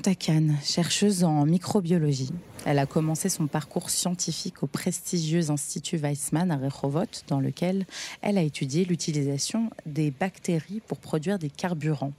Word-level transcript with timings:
Khan, 0.00 0.48
chercheuse 0.62 1.24
en 1.24 1.46
microbiologie. 1.46 2.30
Elle 2.64 2.78
a 2.78 2.86
commencé 2.86 3.28
son 3.28 3.46
parcours 3.46 3.90
scientifique 3.90 4.62
au 4.62 4.66
prestigieux 4.66 5.50
Institut 5.50 5.96
Weizmann 5.96 6.50
à 6.50 6.56
Rehovot, 6.56 7.06
dans 7.28 7.40
lequel 7.40 7.86
elle 8.20 8.38
a 8.38 8.42
étudié 8.42 8.84
l'utilisation 8.84 9.70
des 9.86 10.10
bactéries 10.10 10.82
pour 10.86 10.98
produire 10.98 11.38
des 11.38 11.50
carburants. 11.50 12.12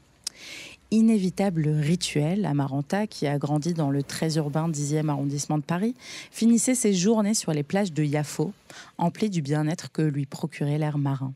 Inévitable 0.89 1.67
rituel, 1.67 2.45
Amaranta, 2.45 3.07
qui 3.07 3.27
a 3.27 3.37
grandi 3.37 3.73
dans 3.73 3.91
le 3.91 4.01
très 4.03 4.37
urbain 4.37 4.69
10e 4.69 5.09
arrondissement 5.09 5.57
de 5.57 5.63
Paris, 5.63 5.95
finissait 6.31 6.75
ses 6.75 6.93
journées 6.93 7.33
sur 7.33 7.51
les 7.51 7.63
plages 7.63 7.93
de 7.93 8.03
Yafo, 8.03 8.53
emplies 8.97 9.29
du 9.29 9.41
bien-être 9.41 9.91
que 9.91 10.01
lui 10.01 10.25
procurait 10.25 10.77
l'air 10.77 10.97
marin. 10.97 11.33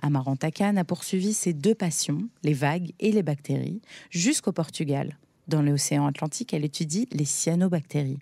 Amaranta 0.00 0.50
Khan 0.50 0.76
a 0.76 0.84
poursuivi 0.84 1.34
ses 1.34 1.52
deux 1.52 1.74
passions, 1.74 2.28
les 2.42 2.54
vagues 2.54 2.92
et 3.00 3.12
les 3.12 3.22
bactéries, 3.22 3.80
jusqu'au 4.10 4.52
Portugal. 4.52 5.16
Dans 5.48 5.62
l'océan 5.62 6.06
Atlantique, 6.06 6.52
elle 6.52 6.64
étudie 6.64 7.08
les 7.12 7.24
cyanobactéries. 7.24 8.20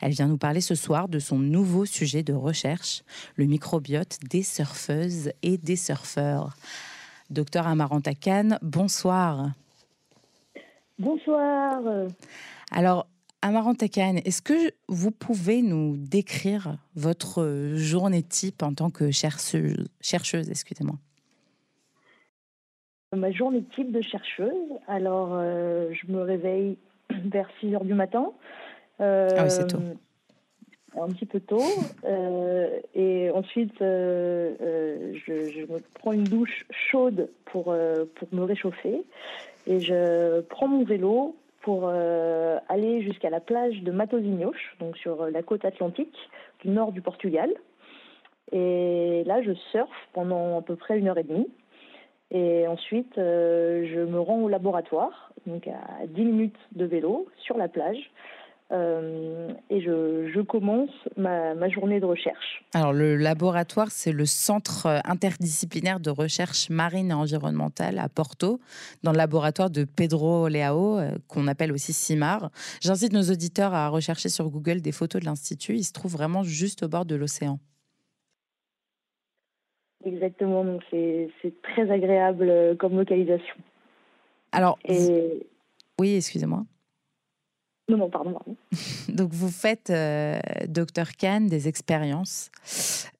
Elle 0.00 0.12
vient 0.12 0.26
nous 0.26 0.38
parler 0.38 0.60
ce 0.60 0.74
soir 0.74 1.08
de 1.08 1.18
son 1.18 1.38
nouveau 1.38 1.84
sujet 1.84 2.22
de 2.22 2.32
recherche, 2.32 3.02
le 3.36 3.46
microbiote 3.46 4.18
des 4.28 4.42
surfeuses 4.42 5.32
et 5.42 5.58
des 5.58 5.76
surfeurs. 5.76 6.56
Docteur 7.30 7.66
Amaranta 7.66 8.14
Khan, 8.14 8.58
bonsoir. 8.62 9.52
Bonsoir. 10.98 11.82
Alors, 12.70 13.06
Amaranta 13.42 13.88
Khan, 13.88 14.16
est-ce 14.24 14.42
que 14.42 14.72
vous 14.88 15.10
pouvez 15.10 15.62
nous 15.62 15.96
décrire 15.96 16.78
votre 16.94 17.74
journée 17.76 18.22
type 18.22 18.62
en 18.62 18.74
tant 18.74 18.90
que 18.90 19.10
chercheuse, 19.10 19.86
chercheuse 20.00 20.50
excusez-moi? 20.50 20.96
Ma 23.14 23.30
journée 23.30 23.62
type 23.74 23.92
de 23.92 24.00
chercheuse, 24.00 24.50
alors 24.88 25.30
euh, 25.32 25.90
je 25.92 26.10
me 26.10 26.22
réveille 26.22 26.76
vers 27.10 27.48
6 27.60 27.74
heures 27.74 27.84
du 27.84 27.94
matin. 27.94 28.32
ah 28.98 29.28
oui, 29.30 29.50
c'est 29.50 29.68
tôt. 29.68 29.78
Euh, 29.78 31.00
un 31.00 31.08
petit 31.08 31.26
peu 31.26 31.38
tôt. 31.38 31.62
Euh, 32.04 32.80
et 32.94 33.30
ensuite, 33.30 33.76
je, 33.78 35.14
je, 35.14 35.72
me 35.72 35.78
prends 35.94 36.12
une 36.12 36.24
douche 36.24 36.66
chaude 36.70 37.28
pour, 37.44 37.64
pour 38.14 38.28
me 38.32 38.42
réchauffer. 38.42 39.04
Et 39.68 39.80
je 39.80 40.40
prends 40.40 40.68
mon 40.68 40.84
vélo 40.84 41.36
pour 41.60 41.88
aller 41.88 43.02
jusqu'à 43.02 43.30
la 43.30 43.40
plage 43.40 43.82
de 43.82 43.92
Matosinhos, 43.92 44.54
donc 44.80 44.96
sur 44.96 45.26
la 45.30 45.42
côte 45.42 45.64
atlantique 45.64 46.16
du 46.64 46.70
nord 46.70 46.92
du 46.92 47.02
Portugal. 47.02 47.50
Et 48.52 49.22
là, 49.26 49.42
je 49.42 49.52
surfe 49.70 50.08
pendant 50.12 50.58
à 50.58 50.62
peu 50.62 50.76
près 50.76 50.98
une 50.98 51.08
heure 51.08 51.18
et 51.18 51.24
demie. 51.24 51.48
Et 52.30 52.66
ensuite, 52.66 53.16
euh, 53.18 53.86
je 53.92 54.00
me 54.00 54.20
rends 54.20 54.42
au 54.42 54.48
laboratoire, 54.48 55.32
donc 55.46 55.68
à 55.68 56.06
10 56.06 56.24
minutes 56.24 56.58
de 56.72 56.84
vélo, 56.84 57.28
sur 57.38 57.56
la 57.56 57.68
plage. 57.68 58.10
Euh, 58.72 59.52
et 59.70 59.80
je, 59.80 60.40
commence 60.40 60.90
ma, 61.16 61.68
journée 61.68 62.00
de 62.00 62.04
recherche. 62.04 62.64
Alors 62.74 62.92
le 62.92 63.16
laboratoire, 63.16 63.90
c'est 63.90 64.10
le 64.10 64.26
centre 64.26 65.00
interdisciplinaire 65.04 66.00
de 66.00 66.10
recherche 66.10 66.68
marine 66.68 67.10
et 67.10 67.14
environnementale 67.14 67.98
à 67.98 68.08
Porto, 68.08 68.60
dans 69.04 69.12
le 69.12 69.18
laboratoire 69.18 69.70
de 69.70 69.84
Pedro 69.84 70.48
Leao, 70.48 70.98
euh, 70.98 71.10
qu'on 71.28 71.46
appelle 71.46 71.70
aussi 71.70 71.92
CIMAR. 71.92 72.50
J'incite 72.80 73.12
nos 73.12 73.22
auditeurs 73.22 73.72
à 73.72 73.88
rechercher 73.88 74.28
sur 74.28 74.50
Google 74.50 74.80
des 74.80 74.92
photos 74.92 75.20
de 75.20 75.26
l'Institut. 75.26 75.76
Il 75.76 75.84
se 75.84 75.92
trouve 75.92 76.12
vraiment 76.12 76.42
juste 76.42 76.82
au 76.82 76.88
bord 76.88 77.04
de 77.04 77.14
l'océan. 77.14 77.60
Exactement, 80.06 80.64
donc 80.64 80.82
c'est 80.90 81.30
très 81.62 81.90
agréable 81.90 82.48
euh, 82.48 82.76
comme 82.76 82.96
localisation. 82.96 83.56
Alors, 84.52 84.78
oui, 85.98 86.16
excusez-moi. 86.16 86.64
Non, 87.88 87.98
non, 87.98 88.10
pardon. 88.10 88.36
Donc, 89.08 89.32
vous 89.32 89.48
faites, 89.48 89.90
euh, 89.90 90.40
docteur 90.66 91.12
Kahn, 91.12 91.46
des 91.46 91.68
expériences. 91.68 92.50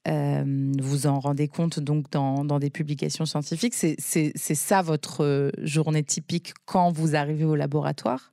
Euh, 0.09 0.73
vous 0.81 1.07
en 1.07 1.21
rendez 1.21 1.47
compte 1.47 1.79
donc 1.79 2.11
dans, 2.11 2.45
dans 2.45 2.59
des 2.59 2.71
publications 2.71 3.27
scientifiques. 3.27 3.75
C'est 3.75 4.55
ça 4.55 4.83
votre 4.83 5.25
euh, 5.25 5.51
journée 5.63 6.03
typique 6.03 6.55
quand 6.65 6.91
vous 6.91 7.15
arrivez 7.15 7.45
au 7.45 7.55
laboratoire. 7.55 8.33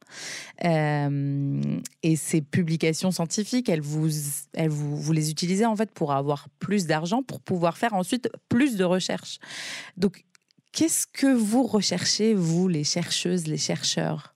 et 0.64 2.16
ces 2.16 2.42
publications 2.42 3.12
scientifiques, 3.12 3.70
elles 3.70 3.82
vous, 3.82 4.10
elles 4.54 4.70
vous, 4.70 4.98
vous 4.98 5.14
les 5.14 5.30
utilisez 5.30 5.66
en 5.66 5.76
fait 5.76 5.92
pour 5.92 6.14
avoir 6.14 6.48
plus 6.58 6.88
d'argent, 6.88 7.22
pour 7.22 7.42
pouvoir 7.42 7.78
faire 7.78 7.94
ensuite 7.94 8.30
plus 8.50 8.76
de 8.76 8.84
recherches. 8.84 9.38
Donc, 9.98 10.26
qu'est-ce 10.72 11.06
que 11.06 11.32
vous 11.32 11.64
recherchez, 11.64 12.34
vous, 12.34 12.68
les 12.68 12.84
chercheuses, 12.84 13.46
les 13.46 13.58
chercheurs? 13.58 14.33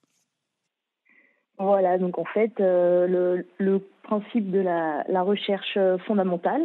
Voilà, 1.59 1.97
donc 1.97 2.19
en 2.19 2.23
fait, 2.23 2.59
euh, 2.59 3.41
le, 3.57 3.81
principe 4.03 4.51
de 4.51 4.59
la, 4.59 5.22
recherche 5.22 5.78
fondamentale, 6.06 6.62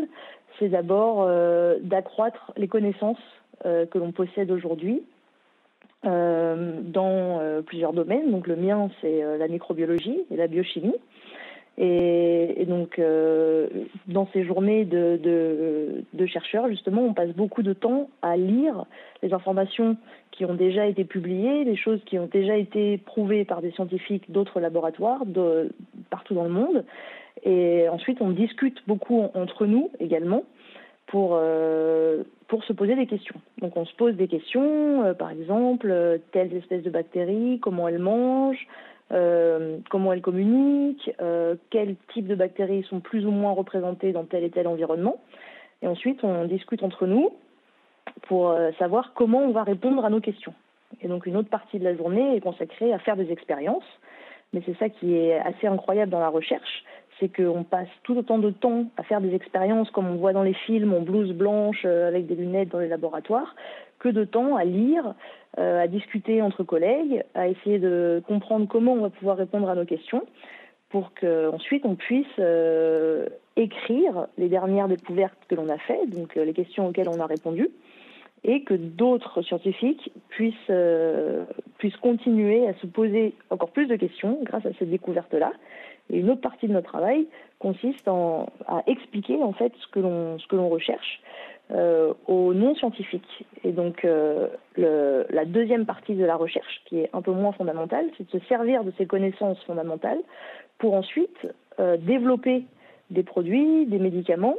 c'est 0.58 0.68
d'abord 0.68 1.22
euh, 1.22 1.78
d'accroître 1.80 2.52
les 2.56 2.68
connaissances 2.68 3.18
euh, 3.64 3.86
que 3.86 3.98
l'on 3.98 4.12
possède 4.12 4.50
aujourd'hui 4.50 5.02
dans 6.04 7.62
plusieurs 7.64 7.92
domaines. 7.92 8.32
Donc 8.32 8.48
le 8.48 8.56
mien, 8.56 8.90
c'est 9.00 9.22
la 9.38 9.46
microbiologie 9.46 10.18
et 10.32 10.36
la 10.36 10.48
biochimie. 10.48 10.96
Et, 11.78 12.64
donc, 12.68 13.00
dans 14.06 14.28
ces 14.32 14.44
journées 14.44 14.84
de, 14.84 16.26
chercheurs, 16.26 16.68
justement, 16.68 17.02
on 17.02 17.14
passe 17.14 17.30
beaucoup 17.30 17.62
de 17.62 17.72
temps 17.72 18.10
à 18.20 18.36
lire 18.36 18.84
les 19.22 19.32
informations 19.32 19.96
qui 20.30 20.44
ont 20.44 20.54
déjà 20.54 20.86
été 20.86 21.04
publiées, 21.04 21.64
des 21.64 21.76
choses 21.76 22.00
qui 22.04 22.18
ont 22.18 22.28
déjà 22.30 22.56
été 22.56 22.98
prouvées 22.98 23.44
par 23.44 23.62
des 23.62 23.70
scientifiques 23.72 24.30
d'autres 24.30 24.60
laboratoires 24.60 25.22
partout 26.10 26.34
dans 26.34 26.44
le 26.44 26.50
monde. 26.50 26.84
Et 27.44 27.88
ensuite, 27.88 28.20
on 28.20 28.30
discute 28.30 28.78
beaucoup 28.86 29.28
entre 29.34 29.66
nous 29.66 29.90
également 29.98 30.44
pour, 31.06 31.32
euh, 31.34 32.22
pour 32.48 32.64
se 32.64 32.72
poser 32.72 32.94
des 32.94 33.06
questions. 33.06 33.34
Donc 33.60 33.76
on 33.76 33.84
se 33.84 33.94
pose 33.94 34.14
des 34.14 34.28
questions, 34.28 35.04
euh, 35.04 35.14
par 35.14 35.30
exemple, 35.30 35.88
euh, 35.90 36.18
telles 36.32 36.54
espèces 36.54 36.82
de 36.82 36.90
bactéries, 36.90 37.58
comment 37.60 37.88
elles 37.88 37.98
mangent, 37.98 38.66
comment 39.10 40.12
elles 40.12 40.22
communiquent, 40.22 41.14
quels 41.70 41.96
types 42.14 42.26
de 42.26 42.34
bactéries 42.34 42.84
sont 42.84 43.00
plus 43.00 43.26
ou 43.26 43.30
moins 43.30 43.52
représentées 43.52 44.12
dans 44.12 44.24
tel 44.24 44.42
et 44.44 44.50
tel 44.50 44.66
environnement. 44.66 45.18
Et 45.82 45.86
ensuite, 45.86 46.22
on 46.24 46.44
discute 46.44 46.82
entre 46.82 47.06
nous 47.06 47.32
pour 48.22 48.50
euh, 48.50 48.70
savoir 48.78 49.12
comment 49.14 49.40
on 49.40 49.50
va 49.50 49.64
répondre 49.64 50.04
à 50.04 50.10
nos 50.10 50.20
questions. 50.20 50.54
Et 51.00 51.08
donc 51.08 51.26
une 51.26 51.36
autre 51.36 51.48
partie 51.48 51.78
de 51.78 51.84
la 51.84 51.96
journée 51.96 52.36
est 52.36 52.40
consacrée 52.40 52.92
à 52.92 52.98
faire 52.98 53.16
des 53.16 53.30
expériences. 53.30 53.84
Mais 54.52 54.62
c'est 54.66 54.76
ça 54.78 54.88
qui 54.88 55.14
est 55.14 55.38
assez 55.38 55.66
incroyable 55.66 56.12
dans 56.12 56.20
la 56.20 56.28
recherche, 56.28 56.84
c'est 57.18 57.34
qu'on 57.34 57.64
passe 57.64 57.88
tout 58.02 58.16
autant 58.16 58.38
de 58.38 58.50
temps 58.50 58.84
à 58.98 59.02
faire 59.02 59.22
des 59.22 59.34
expériences 59.34 59.90
comme 59.90 60.06
on 60.06 60.16
voit 60.16 60.34
dans 60.34 60.42
les 60.42 60.52
films, 60.52 60.92
en 60.92 61.00
blouse 61.00 61.32
blanche, 61.32 61.82
euh, 61.84 62.08
avec 62.08 62.26
des 62.26 62.34
lunettes 62.34 62.68
dans 62.68 62.78
les 62.78 62.88
laboratoires, 62.88 63.54
que 63.98 64.10
de 64.10 64.24
temps 64.24 64.56
à 64.56 64.64
lire, 64.64 65.06
euh, 65.06 65.12
à 65.56 65.86
discuter 65.86 66.40
entre 66.40 66.62
collègues, 66.62 67.24
à 67.34 67.48
essayer 67.48 67.78
de 67.78 68.22
comprendre 68.26 68.66
comment 68.66 68.92
on 68.94 69.02
va 69.02 69.10
pouvoir 69.10 69.36
répondre 69.36 69.68
à 69.68 69.74
nos 69.74 69.84
questions, 69.84 70.24
pour 70.88 71.12
qu'ensuite 71.14 71.84
on 71.84 71.94
puisse 71.94 72.40
écrire 73.56 74.26
les 74.38 74.48
dernières 74.48 74.88
découvertes 74.88 75.38
que 75.48 75.54
l'on 75.54 75.68
a 75.68 75.78
faites, 75.78 76.10
donc 76.10 76.34
les 76.34 76.54
questions 76.54 76.88
auxquelles 76.88 77.08
on 77.08 77.20
a 77.20 77.26
répondu, 77.26 77.68
et 78.44 78.62
que 78.62 78.74
d'autres 78.74 79.42
scientifiques 79.42 80.10
puissent, 80.28 80.54
euh, 80.70 81.44
puissent 81.78 81.96
continuer 81.98 82.66
à 82.66 82.74
se 82.74 82.86
poser 82.86 83.34
encore 83.50 83.70
plus 83.70 83.86
de 83.86 83.96
questions 83.96 84.38
grâce 84.42 84.66
à 84.66 84.72
cette 84.78 84.90
découverte-là. 84.90 85.52
Et 86.10 86.18
une 86.18 86.30
autre 86.30 86.40
partie 86.40 86.66
de 86.66 86.72
notre 86.72 86.88
travail 86.88 87.28
consiste 87.60 88.08
en, 88.08 88.46
à 88.66 88.82
expliquer 88.86 89.40
en 89.42 89.52
fait 89.52 89.72
ce 89.78 89.86
que 89.86 90.00
l'on 90.56 90.68
recherche 90.68 91.22
euh, 91.70 92.12
aux 92.26 92.54
non 92.54 92.74
scientifiques. 92.74 93.44
Et 93.64 93.72
donc 93.72 94.04
euh, 94.04 94.48
la 94.76 95.44
deuxième 95.44 95.86
partie 95.86 96.14
de 96.14 96.24
la 96.24 96.36
recherche, 96.36 96.82
qui 96.86 96.98
est 96.98 97.10
un 97.12 97.22
peu 97.22 97.32
moins 97.32 97.52
fondamentale, 97.52 98.06
c'est 98.16 98.30
de 98.30 98.38
se 98.38 98.46
servir 98.46 98.84
de 98.84 98.92
ces 98.98 99.06
connaissances 99.06 99.62
fondamentales 99.64 100.20
pour 100.78 100.94
ensuite 100.94 101.48
euh, 101.80 101.96
développer 101.96 102.64
des 103.10 103.22
produits, 103.22 103.86
des 103.86 103.98
médicaments 103.98 104.56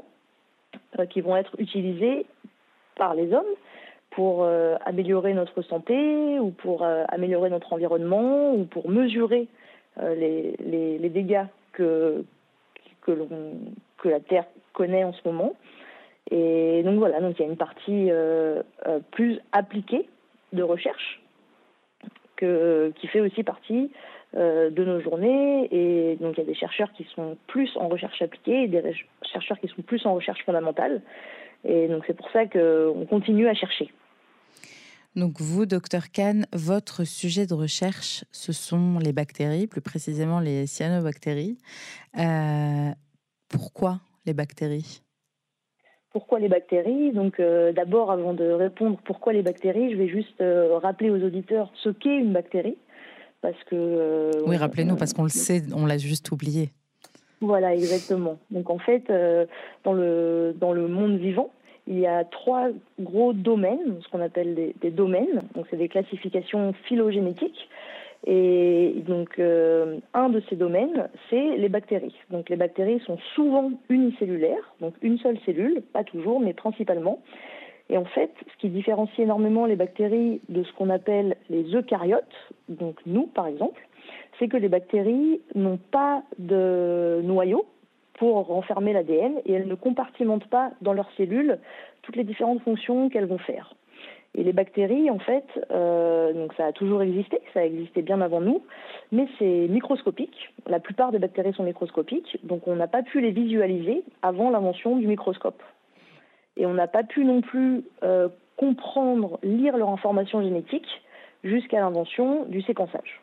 qui 1.11 1.21
vont 1.21 1.35
être 1.35 1.55
utilisés 1.59 2.25
par 2.95 3.13
les 3.13 3.31
hommes 3.33 3.43
pour 4.11 4.47
améliorer 4.85 5.33
notre 5.33 5.61
santé 5.63 6.39
ou 6.39 6.49
pour 6.49 6.83
améliorer 6.83 7.49
notre 7.49 7.73
environnement 7.73 8.53
ou 8.53 8.65
pour 8.65 8.89
mesurer 8.89 9.47
euh, 10.01 10.15
les, 10.15 10.97
les, 10.97 11.09
dégâts 11.09 11.45
que, 11.71 12.25
que, 13.01 14.09
la 14.09 14.19
Terre 14.19 14.45
connaît 14.73 15.03
en 15.03 15.13
ce 15.13 15.19
moment. 15.27 15.53
Et 16.31 16.83
donc 16.83 16.97
voilà, 16.99 17.19
donc 17.19 17.37
il 17.37 17.43
y 17.43 17.45
a 17.45 17.49
une 17.49 17.57
partie 17.57 18.09
plus 19.11 19.39
appliquée 19.51 20.07
de 20.53 20.63
recherche 20.63 21.21
qui 22.37 23.07
fait 23.07 23.21
aussi 23.21 23.43
partie 23.43 23.91
de 24.33 24.83
nos 24.83 25.01
journées. 25.01 25.67
Et 25.71 26.15
donc 26.17 26.35
il 26.37 26.41
y 26.41 26.43
a 26.43 26.47
des 26.47 26.55
chercheurs 26.55 26.91
qui 26.93 27.05
sont 27.15 27.37
plus 27.47 27.69
en 27.75 27.87
recherche 27.87 28.21
appliquée 28.21 28.63
et 28.63 28.67
des 28.67 28.95
chercheurs 29.31 29.59
qui 29.59 29.67
sont 29.67 29.81
plus 29.81 30.05
en 30.05 30.13
recherche 30.15 30.43
fondamentale. 30.45 31.01
Et 31.65 31.87
donc 31.87 32.03
c'est 32.07 32.15
pour 32.15 32.29
ça 32.31 32.45
qu'on 32.45 33.05
continue 33.09 33.47
à 33.47 33.53
chercher. 33.53 33.91
Donc 35.15 35.39
vous, 35.39 35.67
docteur 35.67 36.09
Kahn, 36.09 36.47
votre 36.53 37.03
sujet 37.03 37.45
de 37.45 37.53
recherche, 37.53 38.25
ce 38.31 38.51
sont 38.51 38.97
les 38.97 39.13
bactéries, 39.13 39.67
plus 39.67 39.81
précisément 39.81 40.39
les 40.39 40.65
cyanobactéries. 40.65 41.59
Euh, 42.17 42.89
pourquoi 43.47 43.99
les 44.25 44.33
bactéries? 44.33 45.03
Pourquoi 46.13 46.39
les 46.39 46.47
bactéries 46.47 47.11
Donc 47.11 47.39
euh, 47.39 47.73
d'abord, 47.73 48.11
avant 48.11 48.33
de 48.33 48.49
répondre 48.49 48.97
pourquoi 49.03 49.33
les 49.33 49.41
bactéries, 49.41 49.91
je 49.91 49.97
vais 49.97 50.07
juste 50.07 50.39
euh, 50.39 50.77
rappeler 50.77 51.09
aux 51.09 51.21
auditeurs 51.21 51.71
ce 51.75 51.89
qu'est 51.89 52.17
une 52.17 52.31
bactérie. 52.31 52.77
Parce 53.41 53.61
que, 53.65 53.75
euh, 53.75 54.31
oui, 54.45 54.55
rappelez-nous, 54.55 54.95
parce 54.95 55.11
qu'on 55.11 55.23
le 55.23 55.29
sait, 55.29 55.63
on 55.75 55.85
l'a 55.85 55.97
juste 55.97 56.31
oublié. 56.31 56.69
Voilà, 57.41 57.75
exactement. 57.75 58.37
Donc 58.51 58.69
en 58.69 58.77
fait, 58.77 59.11
dans, 59.83 59.91
le, 59.91 60.55
dans 60.57 60.71
le 60.71 60.87
monde 60.87 61.17
vivant, 61.17 61.49
il 61.87 61.99
y 61.99 62.07
a 62.07 62.23
trois 62.23 62.69
gros 63.01 63.33
domaines, 63.33 63.99
ce 64.01 64.07
qu'on 64.07 64.21
appelle 64.21 64.55
des, 64.55 64.73
des 64.79 64.91
domaines. 64.91 65.41
Donc 65.55 65.65
c'est 65.69 65.75
des 65.75 65.89
classifications 65.89 66.73
phylogénétiques. 66.87 67.67
Et 68.25 69.03
donc, 69.05 69.37
euh, 69.37 69.99
un 70.13 70.29
de 70.29 70.41
ces 70.49 70.55
domaines, 70.55 71.09
c'est 71.29 71.57
les 71.57 71.69
bactéries. 71.69 72.15
Donc, 72.29 72.49
les 72.49 72.55
bactéries 72.55 73.01
sont 73.01 73.17
souvent 73.35 73.71
unicellulaires, 73.89 74.73
donc 74.79 74.93
une 75.01 75.17
seule 75.17 75.37
cellule, 75.45 75.81
pas 75.91 76.03
toujours, 76.03 76.39
mais 76.39 76.53
principalement. 76.53 77.19
Et 77.89 77.97
en 77.97 78.05
fait, 78.05 78.31
ce 78.51 78.57
qui 78.59 78.69
différencie 78.69 79.19
énormément 79.19 79.65
les 79.65 79.75
bactéries 79.75 80.41
de 80.47 80.63
ce 80.63 80.71
qu'on 80.73 80.89
appelle 80.89 81.35
les 81.49 81.63
eucaryotes, 81.75 82.23
donc 82.69 82.95
nous 83.05 83.27
par 83.27 83.47
exemple, 83.47 83.87
c'est 84.39 84.47
que 84.47 84.57
les 84.57 84.69
bactéries 84.69 85.41
n'ont 85.53 85.79
pas 85.91 86.23
de 86.39 87.19
noyau 87.23 87.65
pour 88.13 88.47
renfermer 88.47 88.93
l'ADN 88.93 89.33
et 89.45 89.53
elles 89.53 89.67
ne 89.67 89.75
compartimentent 89.75 90.47
pas 90.47 90.71
dans 90.81 90.93
leurs 90.93 91.11
cellules 91.17 91.59
toutes 92.03 92.15
les 92.15 92.23
différentes 92.23 92.61
fonctions 92.61 93.09
qu'elles 93.09 93.25
vont 93.25 93.37
faire. 93.37 93.75
Et 94.35 94.43
les 94.43 94.53
bactéries, 94.53 95.11
en 95.11 95.19
fait, 95.19 95.45
euh, 95.69 96.33
donc 96.33 96.53
ça 96.55 96.65
a 96.65 96.71
toujours 96.71 97.03
existé, 97.03 97.39
ça 97.53 97.59
a 97.59 97.63
existé 97.63 98.01
bien 98.01 98.19
avant 98.19 98.41
nous, 98.41 98.63
mais 99.11 99.27
c'est 99.37 99.67
microscopique. 99.67 100.51
La 100.65 100.79
plupart 100.79 101.11
des 101.11 101.19
bactéries 101.19 101.53
sont 101.53 101.63
microscopiques, 101.63 102.39
donc 102.43 102.67
on 102.67 102.75
n'a 102.75 102.87
pas 102.87 103.03
pu 103.03 103.21
les 103.21 103.29
visualiser 103.29 104.03
avant 104.23 104.49
l'invention 104.49 104.95
du 104.97 105.05
microscope. 105.05 105.61
Et 106.57 106.65
on 106.65 106.73
n'a 106.73 106.87
pas 106.87 107.03
pu 107.03 107.25
non 107.25 107.41
plus 107.41 107.83
euh, 108.01 108.27
comprendre, 108.57 109.39
lire 109.43 109.77
leur 109.77 109.89
information 109.89 110.41
génétique 110.41 110.87
jusqu'à 111.43 111.79
l'invention 111.79 112.45
du 112.45 112.61
séquençage. 112.63 113.21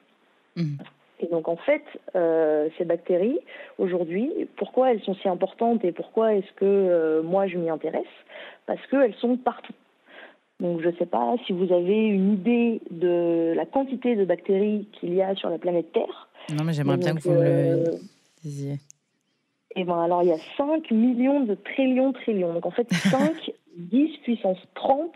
Mmh. 0.55 0.77
Et 1.21 1.27
donc 1.27 1.49
en 1.49 1.57
fait, 1.57 1.83
euh, 2.15 2.69
ces 2.79 2.85
bactéries, 2.85 3.41
aujourd'hui, 3.79 4.49
pourquoi 4.57 4.93
elles 4.93 5.03
sont 5.03 5.15
si 5.15 5.29
importantes 5.29 5.85
et 5.85 5.91
pourquoi 5.91 6.35
est-ce 6.35 6.53
que 6.53 7.21
moi 7.23 7.49
je 7.49 7.59
m'y 7.59 7.69
intéresse? 7.69 8.05
Parce 8.67 8.85
qu'elles 8.87 9.15
sont 9.15 9.37
partout. 9.37 9.75
Donc 10.61 10.81
je 10.83 10.89
ne 10.89 10.97
sais 10.97 11.07
pas 11.07 11.35
si 11.47 11.53
vous 11.53 11.73
avez 11.73 12.07
une 12.07 12.35
idée 12.35 12.81
de 12.91 13.53
la 13.57 13.65
quantité 13.67 14.15
de 14.15 14.25
bactéries 14.25 14.87
qu'il 14.93 15.15
y 15.15 15.23
a 15.23 15.35
sur 15.35 15.49
la 15.49 15.59
planète 15.59 15.93
Terre. 15.93 16.29
Non, 16.57 16.65
mais 16.65 16.73
j'aimerais 16.73 16.97
bien 16.97 17.15
que 17.15 17.23
vous 17.23 17.31
me 17.31 17.43
le 17.43 17.49
euh, 17.49 17.85
disiez. 18.43 18.79
Eh 19.77 19.85
bien, 19.85 20.03
alors, 20.03 20.23
il 20.23 20.29
y 20.29 20.33
a 20.33 20.39
5 20.57 20.91
millions 20.91 21.41
de 21.41 21.55
trillions, 21.55 22.13
trillions. 22.13 22.53
Donc, 22.53 22.67
en 22.67 22.71
fait, 22.73 22.93
5, 22.93 23.53
10 23.77 24.19
puissance 24.19 24.59
30 24.75 25.13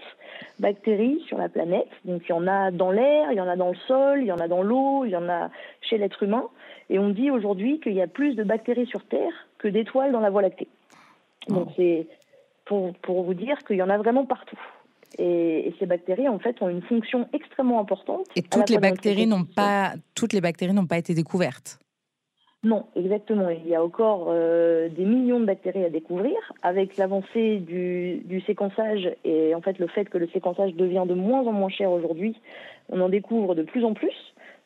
bactéries 0.61 1.20
sur 1.26 1.38
la 1.38 1.49
planète. 1.49 1.88
Donc, 2.05 2.23
il 2.26 2.31
y 2.31 2.32
en 2.32 2.46
a 2.46 2.70
dans 2.70 2.91
l'air, 2.91 3.32
il 3.32 3.37
y 3.37 3.41
en 3.41 3.49
a 3.49 3.56
dans 3.56 3.70
le 3.70 3.76
sol, 3.88 4.20
il 4.20 4.26
y 4.26 4.32
en 4.32 4.38
a 4.38 4.46
dans 4.46 4.62
l'eau, 4.62 5.05
il 5.05 5.11
y 5.11 5.17
en 5.17 5.29
a 5.29 5.50
chez 5.81 5.99
l'être 5.99 6.23
humain. 6.23 6.44
Et 6.88 6.99
on 6.99 7.08
dit 7.08 7.31
aujourd'hui 7.31 7.81
qu'il 7.81 7.94
y 7.94 8.02
a 8.02 8.06
plus 8.06 8.37
de 8.37 8.44
bactéries 8.44 8.87
sur 8.87 9.05
Terre 9.05 9.32
que 9.58 9.67
d'étoiles 9.67 10.12
dans 10.12 10.20
la 10.20 10.31
Voie 10.31 10.43
lactée. 10.43 10.69
Donc, 11.49 11.67
oh. 11.70 11.73
c'est 11.76 12.06
pour, 12.64 12.94
pour 12.99 13.25
vous 13.25 13.35
dire 13.35 13.58
qu'il 13.67 13.76
y 13.76 13.82
en 13.82 13.91
a 13.91 13.99
vraiment 13.99 14.25
partout. 14.25 14.61
Et, 15.19 15.72
ces 15.78 15.87
bactéries, 15.87 16.28
en 16.28 16.38
fait, 16.38 16.61
ont 16.62 16.69
une 16.69 16.82
fonction 16.82 17.28
extrêmement 17.32 17.81
importante. 17.81 18.26
Et 18.37 18.43
toutes 18.43 18.70
les 18.70 18.78
bactéries 18.78 19.26
n'ont 19.26 19.44
pas, 19.44 19.94
toutes 20.14 20.32
les 20.32 20.40
bactéries 20.40 20.72
n'ont 20.72 20.87
pas 20.87 20.99
été 20.99 21.14
découvertes. 21.14 21.78
Non, 22.62 22.87
exactement. 22.96 23.50
Il 23.50 23.69
y 23.69 23.75
a 23.75 23.84
encore 23.84 24.28
euh, 24.28 24.88
des 24.88 25.05
millions 25.05 25.38
de 25.38 25.44
bactéries 25.44 25.84
à 25.84 25.90
découvrir. 25.90 26.34
Avec 26.62 26.96
l'avancée 26.96 27.58
du, 27.58 28.22
du, 28.25 28.40
séquençage 28.40 29.11
et 29.25 29.55
en 29.55 29.61
fait 29.61 29.78
le 29.78 29.87
fait 29.87 30.06
que 30.06 30.16
le 30.16 30.28
séquençage 30.28 30.72
devient 30.75 31.05
de 31.06 31.12
moins 31.12 31.46
en 31.46 31.52
moins 31.52 31.69
cher 31.69 31.90
aujourd'hui, 31.90 32.34
on 32.88 33.02
en 33.02 33.10
découvre 33.10 33.55
de 33.55 33.62
plus 33.62 33.84
en 33.84 33.93
plus. 33.93 34.14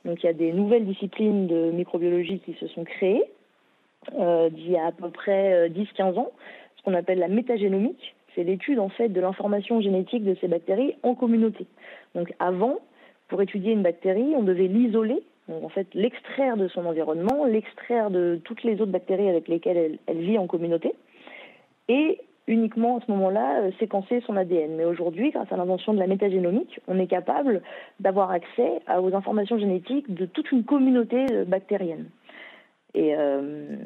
Donc 0.05 0.23
il 0.23 0.27
y 0.27 0.29
a 0.29 0.33
des 0.33 0.53
nouvelles 0.53 0.87
disciplines 0.87 1.49
de 1.49 1.73
microbiologie 1.73 2.39
qui 2.39 2.55
se 2.55 2.69
sont 2.69 2.85
créées 2.85 3.25
euh, 4.17 4.49
d'il 4.49 4.71
y 4.71 4.77
a 4.77 4.87
à 4.87 4.93
peu 4.93 5.11
près 5.11 5.69
10-15 5.69 5.89
euh, 6.01 6.19
ans, 6.19 6.33
ce 6.77 6.83
qu'on 6.83 6.95
appelle 6.95 7.19
la 7.19 7.29
métagénomique 7.29 8.15
c'est 8.39 8.45
l'étude 8.45 8.79
en 8.79 8.89
fait 8.89 9.09
de 9.09 9.21
l'information 9.21 9.81
génétique 9.81 10.23
de 10.23 10.37
ces 10.41 10.47
bactéries 10.47 10.95
en 11.03 11.17
communauté. 11.17 11.67
Donc 12.15 12.33
avant, 12.39 12.79
pour 13.27 13.43
étudier 13.43 13.73
une 13.73 13.83
bactérie, 13.83 14.33
on 14.37 14.45
devait 14.45 14.69
l'isoler, 14.69 15.25
donc 15.49 15.65
en 15.65 15.69
fait 15.69 15.89
l'extraire 15.93 16.57
de 16.57 16.69
son 16.69 16.87
environnement, 16.87 17.45
l'extraire 17.47 18.11
de 18.11 18.41
toutes 18.45 18.63
les 18.63 18.81
autres 18.81 18.93
bactéries 18.93 19.29
avec 19.29 19.49
lesquelles 19.49 19.99
elle, 20.07 20.19
vit 20.19 20.39
en 20.39 20.47
communauté, 20.47 20.93
et 21.89 22.21
uniquement 22.47 22.99
à 22.99 23.01
ce 23.05 23.11
moment-là 23.11 23.63
euh, 23.63 23.71
séquencer 23.81 24.23
son 24.25 24.37
ADN. 24.37 24.77
Mais 24.77 24.85
aujourd'hui, 24.85 25.33
grâce 25.33 25.53
à 25.53 25.57
l'invention 25.57 25.93
de 25.93 25.99
la 25.99 26.07
métagénomique, 26.07 26.81
on 26.87 26.99
est 27.01 27.09
capable 27.09 27.61
d'avoir 27.99 28.31
accès 28.31 28.81
aux 29.03 29.15
informations 29.15 29.59
génétiques 29.59 30.15
de 30.15 30.27
toute 30.27 30.53
une 30.53 30.63
communauté 30.63 31.27
euh, 31.33 31.45
bactérienne. 31.45 32.07
Euh, 32.97 33.77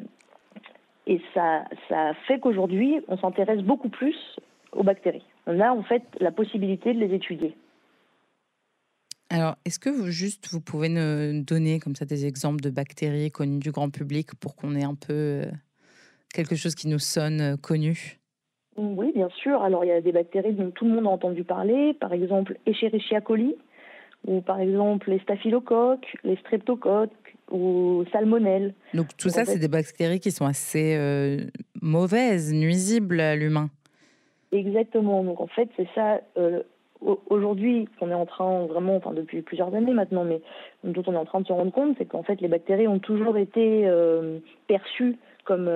et 1.05 1.21
ça, 1.33 1.65
ça 1.89 2.13
fait 2.27 2.39
qu'aujourd'hui, 2.39 3.01
on 3.07 3.17
s'intéresse 3.17 3.61
beaucoup 3.61 3.89
plus 3.89 4.15
aux 4.71 4.83
bactéries. 4.83 5.25
On 5.47 5.59
a 5.59 5.71
en 5.71 5.83
fait 5.83 6.03
la 6.19 6.31
possibilité 6.31 6.93
de 6.93 6.99
les 6.99 7.13
étudier. 7.13 7.55
Alors, 9.29 9.55
est-ce 9.65 9.79
que 9.79 9.89
vous 9.89 10.11
juste 10.11 10.47
vous 10.51 10.61
pouvez 10.61 10.89
nous 10.89 11.43
donner 11.43 11.79
comme 11.79 11.95
ça 11.95 12.05
des 12.05 12.25
exemples 12.25 12.61
de 12.61 12.69
bactéries 12.69 13.31
connues 13.31 13.59
du 13.59 13.71
grand 13.71 13.89
public 13.89 14.35
pour 14.39 14.55
qu'on 14.55 14.75
ait 14.75 14.83
un 14.83 14.95
peu 14.95 15.13
euh, 15.13 15.45
quelque 16.33 16.55
chose 16.55 16.75
qui 16.75 16.87
nous 16.87 16.99
sonne 16.99 17.41
euh, 17.41 17.57
connu? 17.57 18.19
Oui, 18.77 19.11
bien 19.13 19.29
sûr. 19.29 19.61
Alors, 19.61 19.85
il 19.85 19.87
y 19.87 19.91
a 19.91 20.01
des 20.01 20.11
bactéries 20.11 20.53
dont 20.53 20.71
tout 20.71 20.85
le 20.85 20.91
monde 20.91 21.07
a 21.07 21.09
entendu 21.09 21.43
parler, 21.43 21.93
par 21.95 22.13
exemple 22.13 22.57
Escherichia 22.65 23.21
coli, 23.21 23.55
ou 24.25 24.41
par 24.41 24.59
exemple 24.59 25.09
les 25.09 25.19
staphylocoques, 25.19 26.17
les 26.23 26.37
streptocoques 26.37 27.11
ou 27.51 28.03
salmonelles. 28.11 28.73
Donc 28.93 29.15
tout 29.17 29.29
ça, 29.29 29.45
c'est 29.45 29.59
des 29.59 29.67
bactéries 29.67 30.19
qui 30.19 30.31
sont 30.31 30.45
assez 30.45 30.95
euh, 30.97 31.37
mauvaises, 31.81 32.53
nuisibles 32.53 33.19
à 33.19 33.35
l'humain. 33.35 33.69
Exactement. 34.51 35.23
Donc 35.23 35.41
en 35.41 35.47
fait, 35.47 35.69
c'est 35.77 35.87
ça. 35.95 36.21
Euh, 36.37 36.63
aujourd'hui, 37.29 37.87
qu'on 37.99 38.09
est 38.09 38.15
en 38.15 38.25
train 38.25 38.65
vraiment, 38.65 38.95
enfin 38.95 39.11
depuis 39.11 39.41
plusieurs 39.41 39.73
années 39.75 39.93
maintenant, 39.93 40.23
mais 40.23 40.41
dont 40.83 41.03
on 41.05 41.13
est 41.13 41.17
en 41.17 41.25
train 41.25 41.41
de 41.41 41.47
se 41.47 41.53
rendre 41.53 41.71
compte, 41.71 41.95
c'est 41.97 42.05
qu'en 42.05 42.23
fait, 42.23 42.39
les 42.39 42.47
bactéries 42.47 42.87
ont 42.87 42.99
toujours 42.99 43.37
été 43.37 43.85
euh, 43.85 44.39
perçues 44.67 45.17
comme 45.43 45.69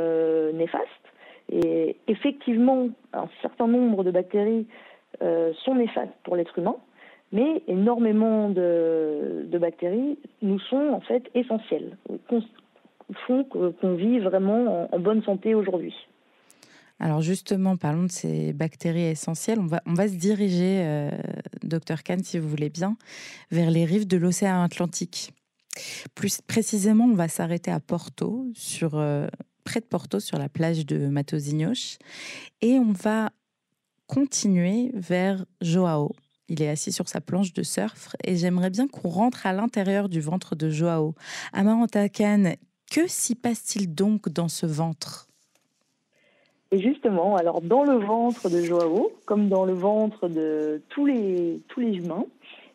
néfastes. 0.53 0.88
Et 1.51 1.97
effectivement, 2.07 2.89
un 3.13 3.27
certain 3.41 3.67
nombre 3.67 4.05
de 4.05 4.12
bactéries 4.12 4.65
sont 5.19 5.75
néfastes 5.75 6.13
pour 6.24 6.38
l'être 6.38 6.57
humain 6.57 6.77
mais 7.31 7.63
énormément 7.67 8.50
de, 8.50 9.48
bactéries 9.60 10.17
nous 10.41 10.60
sont 10.60 10.89
en 10.93 11.01
fait 11.01 11.24
essentielles, 11.34 11.98
font 13.25 13.43
qu'on 13.43 13.96
vit 13.96 14.19
vraiment 14.19 14.93
en, 14.93 15.00
bonne 15.00 15.24
santé 15.24 15.55
aujourd'hui. 15.55 15.93
Alors 17.00 17.22
justement, 17.22 17.77
parlons 17.77 18.03
de 18.03 18.12
ces 18.12 18.53
bactéries 18.53 19.05
essentielles. 19.05 19.60
On 19.60 19.67
va, 19.67 19.81
on 19.86 19.93
va 19.93 20.07
se 20.07 20.15
diriger, 20.15 20.81
euh, 20.84 21.12
docteur 21.63 22.01
Kahn, 22.03 22.24
si 22.24 22.39
vous 22.39 22.50
voulez 22.50 22.69
bien, 22.69 22.98
vers 23.51 23.69
les 23.69 23.86
rives 23.86 24.07
de 24.07 24.17
l'océan 24.17 24.63
Atlantique. 24.63 25.31
Plus 26.15 26.41
précisément, 26.41 27.05
on 27.05 27.13
va 27.13 27.27
s'arrêter 27.27 27.72
à 27.72 27.79
Porto, 27.79 28.48
sur, 28.55 28.96
euh, 28.96 29.27
près 29.63 29.79
de 29.79 29.86
Porto, 29.86 30.19
sur 30.19 30.39
la 30.39 30.50
plage 30.50 30.86
de 30.88 31.07
Matosinhos, 31.07 32.00
et 32.62 32.79
on 32.79 32.91
va 32.91 33.29
continuer 34.07 34.89
vers 34.93 35.46
Joao, 35.62 36.13
il 36.49 36.61
est 36.61 36.69
assis 36.69 36.91
sur 36.91 37.07
sa 37.07 37.21
planche 37.21 37.53
de 37.53 37.63
surf 37.63 38.15
et 38.23 38.35
j'aimerais 38.35 38.69
bien 38.69 38.87
qu'on 38.87 39.09
rentre 39.09 39.45
à 39.45 39.53
l'intérieur 39.53 40.09
du 40.09 40.21
ventre 40.21 40.55
de 40.55 40.69
Joao. 40.69 41.13
Amaranta 41.53 42.09
Khan, 42.09 42.53
que 42.91 43.07
s'y 43.07 43.35
passe-t-il 43.35 43.93
donc 43.93 44.29
dans 44.29 44.47
ce 44.47 44.65
ventre? 44.65 45.27
Et 46.71 46.79
justement, 46.79 47.35
alors 47.35 47.61
dans 47.61 47.83
le 47.83 47.97
ventre 47.97 48.49
de 48.49 48.61
Joao, 48.61 49.11
comme 49.25 49.47
dans 49.47 49.65
le 49.65 49.73
ventre 49.73 50.27
de 50.27 50.81
tous 50.89 51.05
les, 51.05 51.61
tous 51.69 51.79
les 51.79 51.95
humains, 51.97 52.25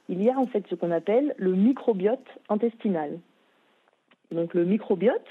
il 0.08 0.22
y 0.22 0.30
a 0.30 0.38
en 0.38 0.46
fait 0.46 0.64
ce 0.68 0.74
qu'on 0.74 0.90
appelle 0.90 1.34
le 1.38 1.54
microbiote 1.54 2.26
intestinal. 2.48 3.18
Donc 4.30 4.54
le 4.54 4.64
microbiote, 4.64 5.26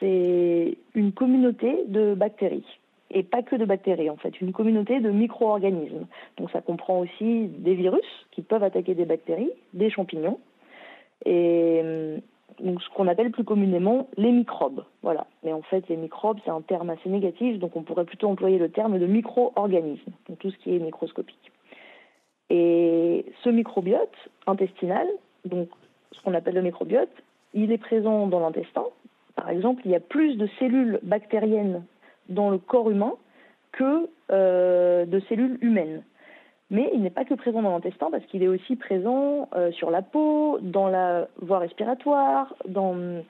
c'est 0.00 0.76
une 0.94 1.12
communauté 1.12 1.84
de 1.86 2.14
bactéries 2.14 2.66
et 3.12 3.22
pas 3.22 3.42
que 3.42 3.56
de 3.56 3.64
bactéries 3.64 4.10
en 4.10 4.16
fait, 4.16 4.40
une 4.40 4.52
communauté 4.52 5.00
de 5.00 5.10
micro-organismes. 5.10 6.06
Donc 6.38 6.50
ça 6.50 6.60
comprend 6.60 7.00
aussi 7.00 7.46
des 7.58 7.74
virus 7.74 8.04
qui 8.30 8.42
peuvent 8.42 8.62
attaquer 8.62 8.94
des 8.94 9.04
bactéries, 9.04 9.50
des 9.74 9.90
champignons 9.90 10.38
et 11.24 11.80
euh, 11.84 12.18
donc 12.60 12.82
ce 12.82 12.88
qu'on 12.90 13.08
appelle 13.08 13.30
plus 13.30 13.44
communément 13.44 14.08
les 14.16 14.30
microbes. 14.30 14.84
Voilà. 15.02 15.26
Mais 15.42 15.52
en 15.52 15.62
fait, 15.62 15.88
les 15.88 15.96
microbes, 15.96 16.38
c'est 16.44 16.50
un 16.50 16.60
terme 16.60 16.90
assez 16.90 17.08
négatif, 17.08 17.58
donc 17.58 17.76
on 17.76 17.82
pourrait 17.82 18.04
plutôt 18.04 18.28
employer 18.28 18.58
le 18.58 18.68
terme 18.70 18.98
de 18.98 19.06
micro-organisme, 19.06 20.12
donc 20.28 20.38
tout 20.38 20.50
ce 20.50 20.56
qui 20.58 20.74
est 20.74 20.78
microscopique. 20.78 21.52
Et 22.50 23.24
ce 23.42 23.48
microbiote 23.48 24.14
intestinal, 24.46 25.06
donc 25.44 25.68
ce 26.12 26.20
qu'on 26.22 26.34
appelle 26.34 26.54
le 26.54 26.62
microbiote, 26.62 27.10
il 27.54 27.72
est 27.72 27.78
présent 27.78 28.26
dans 28.26 28.40
l'intestin. 28.40 28.84
Par 29.34 29.48
exemple, 29.48 29.82
il 29.84 29.90
y 29.90 29.94
a 29.94 30.00
plus 30.00 30.36
de 30.36 30.46
cellules 30.58 31.00
bactériennes 31.02 31.82
dans 32.32 32.50
le 32.50 32.58
corps 32.58 32.90
humain 32.90 33.14
que 33.72 34.08
euh, 34.30 35.06
de 35.06 35.20
cellules 35.28 35.58
humaines. 35.60 36.02
Mais 36.70 36.90
il 36.94 37.02
n'est 37.02 37.10
pas 37.10 37.24
que 37.24 37.34
présent 37.34 37.62
dans 37.62 37.70
l'intestin 37.70 38.10
parce 38.10 38.24
qu'il 38.26 38.42
est 38.42 38.48
aussi 38.48 38.76
présent 38.76 39.48
euh, 39.54 39.70
sur 39.72 39.90
la 39.90 40.02
peau, 40.02 40.58
dans 40.62 40.88
la 40.88 41.28
voie 41.40 41.58
respiratoire, 41.58 42.54
dans 42.66 43.22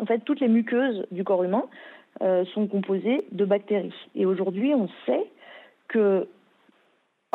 en 0.00 0.06
fait 0.06 0.18
toutes 0.20 0.40
les 0.40 0.48
muqueuses 0.48 1.06
du 1.12 1.24
corps 1.24 1.44
humain 1.44 1.64
euh, 2.22 2.44
sont 2.46 2.66
composées 2.66 3.24
de 3.30 3.44
bactéries. 3.44 3.94
Et 4.14 4.26
aujourd'hui, 4.26 4.74
on 4.74 4.88
sait 5.06 5.30
que 5.86 6.28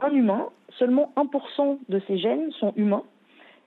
un 0.02 0.12
humain, 0.12 0.50
seulement 0.78 1.14
1% 1.16 1.78
de 1.88 2.02
ses 2.08 2.18
gènes 2.18 2.52
sont 2.54 2.74
humains 2.76 3.04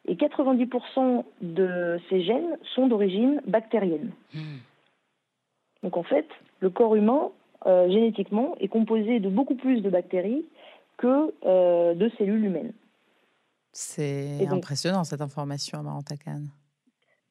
et 0.06 0.14
90% 0.14 1.24
de 1.40 1.98
ces 2.08 2.22
gènes 2.22 2.58
sont 2.74 2.88
d'origine 2.88 3.40
bactérienne. 3.46 4.12
Hmm. 4.34 4.58
Donc 5.82 5.96
en 5.96 6.02
fait, 6.02 6.26
le 6.60 6.70
corps 6.70 6.94
humain, 6.96 7.30
euh, 7.66 7.90
génétiquement, 7.90 8.54
est 8.60 8.68
composé 8.68 9.18
de 9.18 9.28
beaucoup 9.28 9.56
plus 9.56 9.80
de 9.80 9.90
bactéries 9.90 10.44
que 10.98 11.34
euh, 11.44 11.94
de 11.94 12.08
cellules 12.16 12.44
humaines. 12.44 12.72
C'est 13.72 14.46
impressionnant 14.48 15.04
cette 15.04 15.20
information, 15.20 15.80
Amaranta 15.80 16.14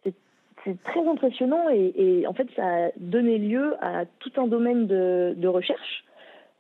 C'est 0.04 0.84
très 0.84 1.08
impressionnant 1.08 1.70
et, 1.70 2.26
en 2.28 2.34
fait, 2.34 2.48
ça 2.56 2.64
a 2.64 2.90
donné 2.98 3.38
lieu 3.38 3.76
à 3.82 4.06
tout 4.20 4.32
un 4.38 4.48
domaine 4.48 4.88
de, 4.88 5.48
recherche 5.48 6.04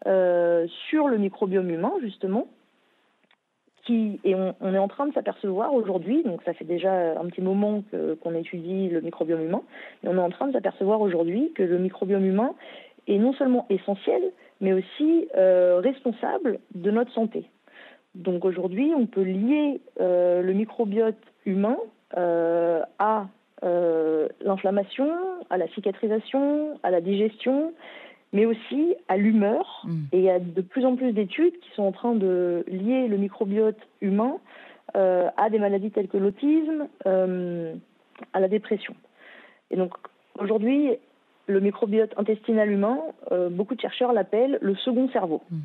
euh, 0.08 0.68
sur 0.90 1.08
le 1.08 1.18
microbiome 1.18 1.70
humain, 1.70 1.94
justement, 2.02 2.48
et 3.90 4.36
on, 4.36 4.74
est 4.74 4.80
en 4.80 4.88
train 4.88 5.06
de 5.08 5.14
s'apercevoir 5.14 5.74
aujourd'hui, 5.74 6.24
donc 6.24 6.42
ça 6.44 6.54
fait 6.54 6.66
déjà 6.66 7.20
un 7.20 7.26
petit 7.28 7.42
moment 7.42 7.84
qu'on 8.22 8.34
étudie 8.34 8.90
le 8.90 9.02
microbiome 9.02 9.44
humain, 9.44 9.62
et 10.04 10.08
on 10.08 10.16
est 10.16 10.22
en 10.22 10.30
train 10.30 10.48
de 10.48 10.54
s'apercevoir 10.54 11.02
aujourd'hui 11.02 11.52
que 11.54 11.64
le 11.64 11.78
microbiome 11.78 12.26
humain 12.26 12.56
est 13.08 13.18
non 13.18 13.34
seulement 13.34 13.66
essentiel, 13.70 14.22
mais 14.62 14.74
aussi 14.74 15.28
euh, 15.36 15.80
responsable 15.84 16.60
de 16.74 16.92
notre 16.92 17.12
santé. 17.12 17.46
Donc 18.16 18.46
aujourd'hui, 18.46 18.94
on 18.96 19.06
peut 19.06 19.24
lier 19.24 19.82
euh, 20.00 20.42
le 20.42 20.54
microbiote 20.54 21.20
humain 21.46 21.78
euh, 22.18 22.82
à 23.00 23.28
l'inflammation, 24.42 25.10
à 25.50 25.58
la 25.58 25.68
cicatrisation, 25.70 26.80
à 26.84 26.92
la 26.92 27.02
digestion, 27.02 27.74
mais 28.32 28.46
aussi 28.46 28.94
à 29.08 29.18
l'humeur. 29.18 29.82
Mm. 29.86 30.04
Et 30.12 30.18
il 30.20 30.24
y 30.24 30.30
a 30.30 30.38
de 30.38 30.62
plus 30.62 30.86
en 30.86 30.96
plus 30.96 31.14
d'études 31.14 31.58
qui 31.60 31.72
sont 31.72 31.82
en 31.82 31.92
train 31.92 32.14
de 32.14 32.64
lier 32.68 33.08
le 33.08 33.18
microbiote 33.18 33.80
humain 34.02 34.38
à 34.94 35.50
des 35.50 35.58
maladies 35.58 35.90
telles 35.90 36.08
que 36.08 36.18
l'autisme, 36.18 36.88
à 37.06 38.40
la 38.40 38.48
dépression. 38.48 38.96
Et 39.72 39.78
donc 39.78 39.94
aujourd'hui, 40.38 40.92
le 41.48 41.60
microbiote 41.60 42.14
intestinal 42.18 42.72
humain, 42.72 43.00
euh, 43.32 43.50
beaucoup 43.50 43.76
de 43.76 43.82
chercheurs 43.82 44.14
l'appellent 44.14 44.58
le 44.62 44.76
second 44.76 45.10
cerveau. 45.10 45.42
Mm. 45.50 45.60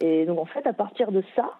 Et 0.00 0.26
donc 0.26 0.38
en 0.38 0.46
fait, 0.46 0.66
à 0.66 0.72
partir 0.72 1.12
de 1.12 1.22
ça, 1.36 1.58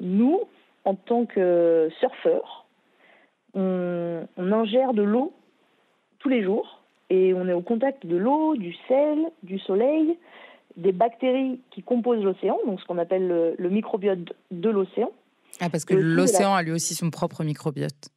nous, 0.00 0.40
en 0.86 0.94
tant 0.94 1.26
que 1.26 1.90
surfeurs, 2.00 2.64
on 3.54 4.26
ingère 4.38 4.94
de 4.94 5.02
l'eau 5.02 5.34
tous 6.18 6.30
les 6.30 6.42
jours 6.42 6.82
et 7.10 7.34
on 7.34 7.46
est 7.46 7.52
au 7.52 7.60
contact 7.60 8.06
de 8.06 8.16
l'eau, 8.16 8.56
du 8.56 8.74
sel, 8.88 9.18
du 9.42 9.58
soleil, 9.58 10.16
des 10.76 10.92
bactéries 10.92 11.60
qui 11.70 11.82
composent 11.82 12.24
l'océan, 12.24 12.58
donc 12.66 12.80
ce 12.80 12.86
qu'on 12.86 12.98
appelle 12.98 13.54
le, 13.56 13.68
microbiote 13.68 14.32
de 14.50 14.70
l'océan. 14.70 15.10
Ah, 15.60 15.70
parce 15.70 15.84
que 15.84 15.94
l'océan 15.94 16.54
a 16.54 16.62
lui 16.62 16.72
aussi 16.72 16.94
son 16.94 17.10
propre 17.10 17.44
microbiote. 17.44 18.08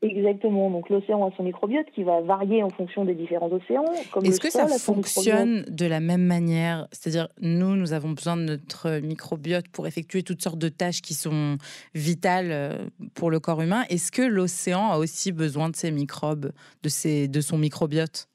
Exactement. 0.00 0.70
Donc 0.70 0.88
l'océan 0.90 1.26
a 1.26 1.36
son 1.36 1.42
microbiote 1.42 1.86
qui 1.92 2.04
va 2.04 2.20
varier 2.20 2.62
en 2.62 2.70
fonction 2.70 3.04
des 3.04 3.14
différents 3.14 3.50
océans. 3.50 3.84
Est-ce 4.22 4.38
que 4.38 4.50
ça 4.50 4.68
fonctionne 4.68 5.64
de 5.68 5.86
la 5.86 5.98
même 5.98 6.22
manière? 6.22 6.86
C'est-à-dire, 6.92 7.28
nous, 7.40 7.74
nous 7.74 7.92
avons 7.92 8.10
besoin 8.10 8.36
de 8.36 8.42
notre 8.42 9.00
microbiote 9.00 9.68
pour 9.68 9.88
effectuer 9.88 10.22
toutes 10.22 10.40
sortes 10.42 10.58
de 10.58 10.68
tâches 10.68 11.02
qui 11.02 11.14
sont 11.14 11.58
vitales 11.94 12.52
euh, 12.52 12.86
pour 13.14 13.30
le 13.30 13.40
corps 13.40 13.60
humain. 13.60 13.84
Est-ce 13.90 14.12
que 14.12 14.22
l'océan 14.22 14.92
a 14.92 14.98
aussi 14.98 15.32
besoin 15.32 15.68
de 15.68 15.74
ses 15.74 15.90
microbes, 15.90 16.52
de, 16.82 16.88
ses, 16.88 17.26
de 17.26 17.40
son 17.40 17.58
microbiote? 17.58 18.28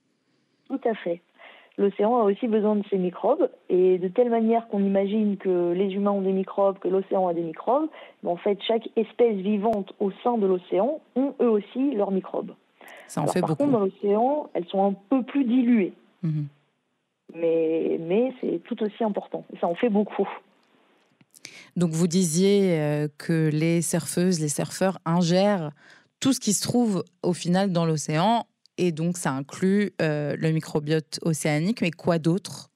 Tout 0.68 0.82
à 0.84 0.96
fait 0.96 1.22
l'océan 1.78 2.18
a 2.18 2.24
aussi 2.24 2.48
besoin 2.48 2.76
de 2.76 2.84
ces 2.90 2.98
microbes. 2.98 3.50
Et 3.70 3.98
de 3.98 4.08
telle 4.08 4.30
manière 4.30 4.68
qu'on 4.68 4.84
imagine 4.84 5.38
que 5.38 5.74
les 5.74 5.94
humains 5.94 6.12
ont 6.12 6.22
des 6.22 6.32
microbes, 6.32 6.80
que 6.80 6.88
l'océan 6.88 7.28
a 7.28 7.34
des 7.34 7.42
microbes, 7.42 7.90
en 8.26 8.38
fait, 8.38 8.58
chaque 8.68 8.88
espèce 8.96 9.36
vivante 9.38 9.94
au 10.00 10.12
sein 10.24 10.38
de 10.38 10.46
l'océan 10.46 11.02
ont 11.16 11.34
eux 11.42 11.50
aussi 11.50 11.94
leurs 11.96 12.12
microbes. 12.12 12.52
Ça 13.08 13.22
en 13.22 13.28
fait 13.28 13.42
par 13.42 13.50
beaucoup. 13.50 13.64
contre, 13.64 13.74
dans 13.74 13.86
l'océan, 13.86 14.50
elles 14.54 14.68
sont 14.68 14.86
un 14.86 14.94
peu 15.10 15.24
plus 15.24 15.46
diluées. 15.46 15.94
Mhm. 16.22 16.48
Mais, 17.36 17.98
mais 18.00 18.34
c'est 18.42 18.62
tout 18.64 18.82
aussi 18.84 19.04
important. 19.04 19.44
ça 19.60 19.68
en 19.68 19.76
fait 19.76 19.90
beaucoup. 19.90 20.28
Donc 21.76 21.92
vous 21.92 22.08
disiez 22.08 22.80
euh, 22.80 23.08
que 23.18 23.50
les 23.52 23.82
surfeuses, 23.82 24.40
les 24.40 24.50
surfeurs 24.50 25.00
ingèrent 25.06 25.72
tout 26.20 26.34
ce 26.34 26.40
qui 26.40 26.54
se 26.54 26.62
trouve 26.62 27.04
au 27.24 27.34
final 27.34 27.72
dans 27.72 27.86
l'océan 27.86 28.46
et 28.78 28.92
donc 28.92 29.18
ça 29.18 29.32
inclut 29.32 29.92
euh, 30.02 30.36
le 30.38 30.52
microbiote 30.52 31.20
océanique, 31.24 31.82
mais 31.82 31.92
quoi 31.92 32.18
d'autre? 32.18 32.70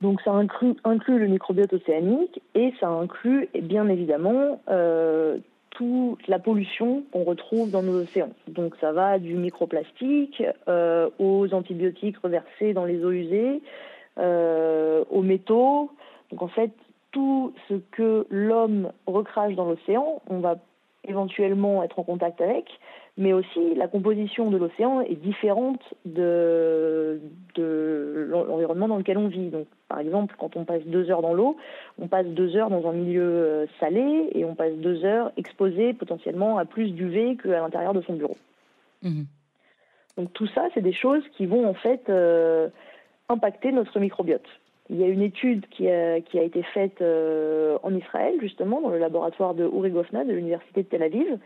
Donc 0.00 0.20
ça 0.22 0.32
inclut, 0.32 1.18
le 1.18 1.26
microbiote 1.26 1.72
océanique 1.74 2.40
et 2.54 2.72
ça 2.80 2.88
inclut 2.88 3.48
bien 3.60 3.86
évidemment 3.88 4.62
euh, 4.68 5.38
toute 5.70 6.26
la 6.26 6.38
pollution 6.38 7.04
qu'on 7.12 7.24
retrouve 7.24 7.70
dans 7.70 7.82
nos 7.82 8.00
océans. 8.02 8.30
Donc 8.48 8.74
ça 8.80 8.92
va 8.92 9.18
du 9.18 9.34
microplastique 9.34 10.42
euh, 10.68 11.10
aux 11.18 11.52
antibiotiques 11.52 12.16
reversés 12.18 12.72
dans 12.72 12.86
les 12.86 13.04
eaux 13.04 13.12
usées, 13.12 13.60
aux 14.16 15.22
métaux. 15.22 15.90
Donc 16.30 16.42
en 16.42 16.48
fait, 16.48 16.72
tout 17.12 17.52
ce 17.68 17.74
que 17.90 18.26
l'homme 18.30 18.92
recrache 19.06 19.54
dans 19.54 19.66
l'océan, 19.66 20.22
on 20.28 20.38
va 20.38 20.56
éventuellement 21.04 21.82
être 21.82 21.98
en 21.98 22.04
contact 22.04 22.40
avec, 22.40 22.66
mais 23.16 23.32
aussi 23.32 23.74
la 23.74 23.88
composition 23.88 24.50
de 24.50 24.56
l'océan 24.56 25.00
est 25.00 25.14
différente 25.14 25.82
de, 26.04 27.20
de 27.54 28.26
l'environnement 28.30 28.88
dans 28.88 28.96
lequel 28.96 29.18
on 29.18 29.28
vit. 29.28 29.48
Donc, 29.48 29.66
par 29.88 29.98
exemple, 29.98 30.34
quand 30.38 30.56
on 30.56 30.64
passe 30.64 30.84
deux 30.86 31.10
heures 31.10 31.22
dans 31.22 31.34
l'eau, 31.34 31.56
on 32.00 32.08
passe 32.08 32.26
deux 32.26 32.56
heures 32.56 32.70
dans 32.70 32.88
un 32.88 32.92
milieu 32.92 33.22
euh, 33.22 33.66
salé 33.78 34.30
et 34.32 34.44
on 34.44 34.54
passe 34.54 34.74
deux 34.74 35.04
heures 35.04 35.32
exposé 35.36 35.92
potentiellement 35.92 36.58
à 36.58 36.64
plus 36.64 36.92
d'UV 36.92 37.36
qu'à 37.36 37.60
l'intérieur 37.60 37.92
de 37.92 38.00
son 38.02 38.14
bureau. 38.14 38.36
Mmh. 39.02 39.22
Donc 40.16 40.32
tout 40.32 40.46
ça, 40.48 40.68
c'est 40.74 40.82
des 40.82 40.92
choses 40.92 41.22
qui 41.36 41.46
vont 41.46 41.68
en 41.68 41.74
fait 41.74 42.08
euh, 42.08 42.68
impacter 43.28 43.72
notre 43.72 43.98
microbiote. 44.00 44.46
Il 44.90 45.00
y 45.00 45.04
a 45.04 45.06
une 45.06 45.22
étude 45.22 45.66
qui 45.68 45.88
a, 45.88 46.20
qui 46.20 46.38
a 46.38 46.42
été 46.42 46.62
faite 46.62 47.00
euh, 47.00 47.78
en 47.84 47.94
Israël, 47.94 48.34
justement, 48.40 48.80
dans 48.80 48.88
le 48.88 48.98
laboratoire 48.98 49.54
de 49.54 49.64
Uri 49.64 49.90
Gofna 49.90 50.24
de 50.24 50.32
l'Université 50.32 50.82
de 50.82 50.88
Tel 50.88 51.02
Aviv, 51.04 51.38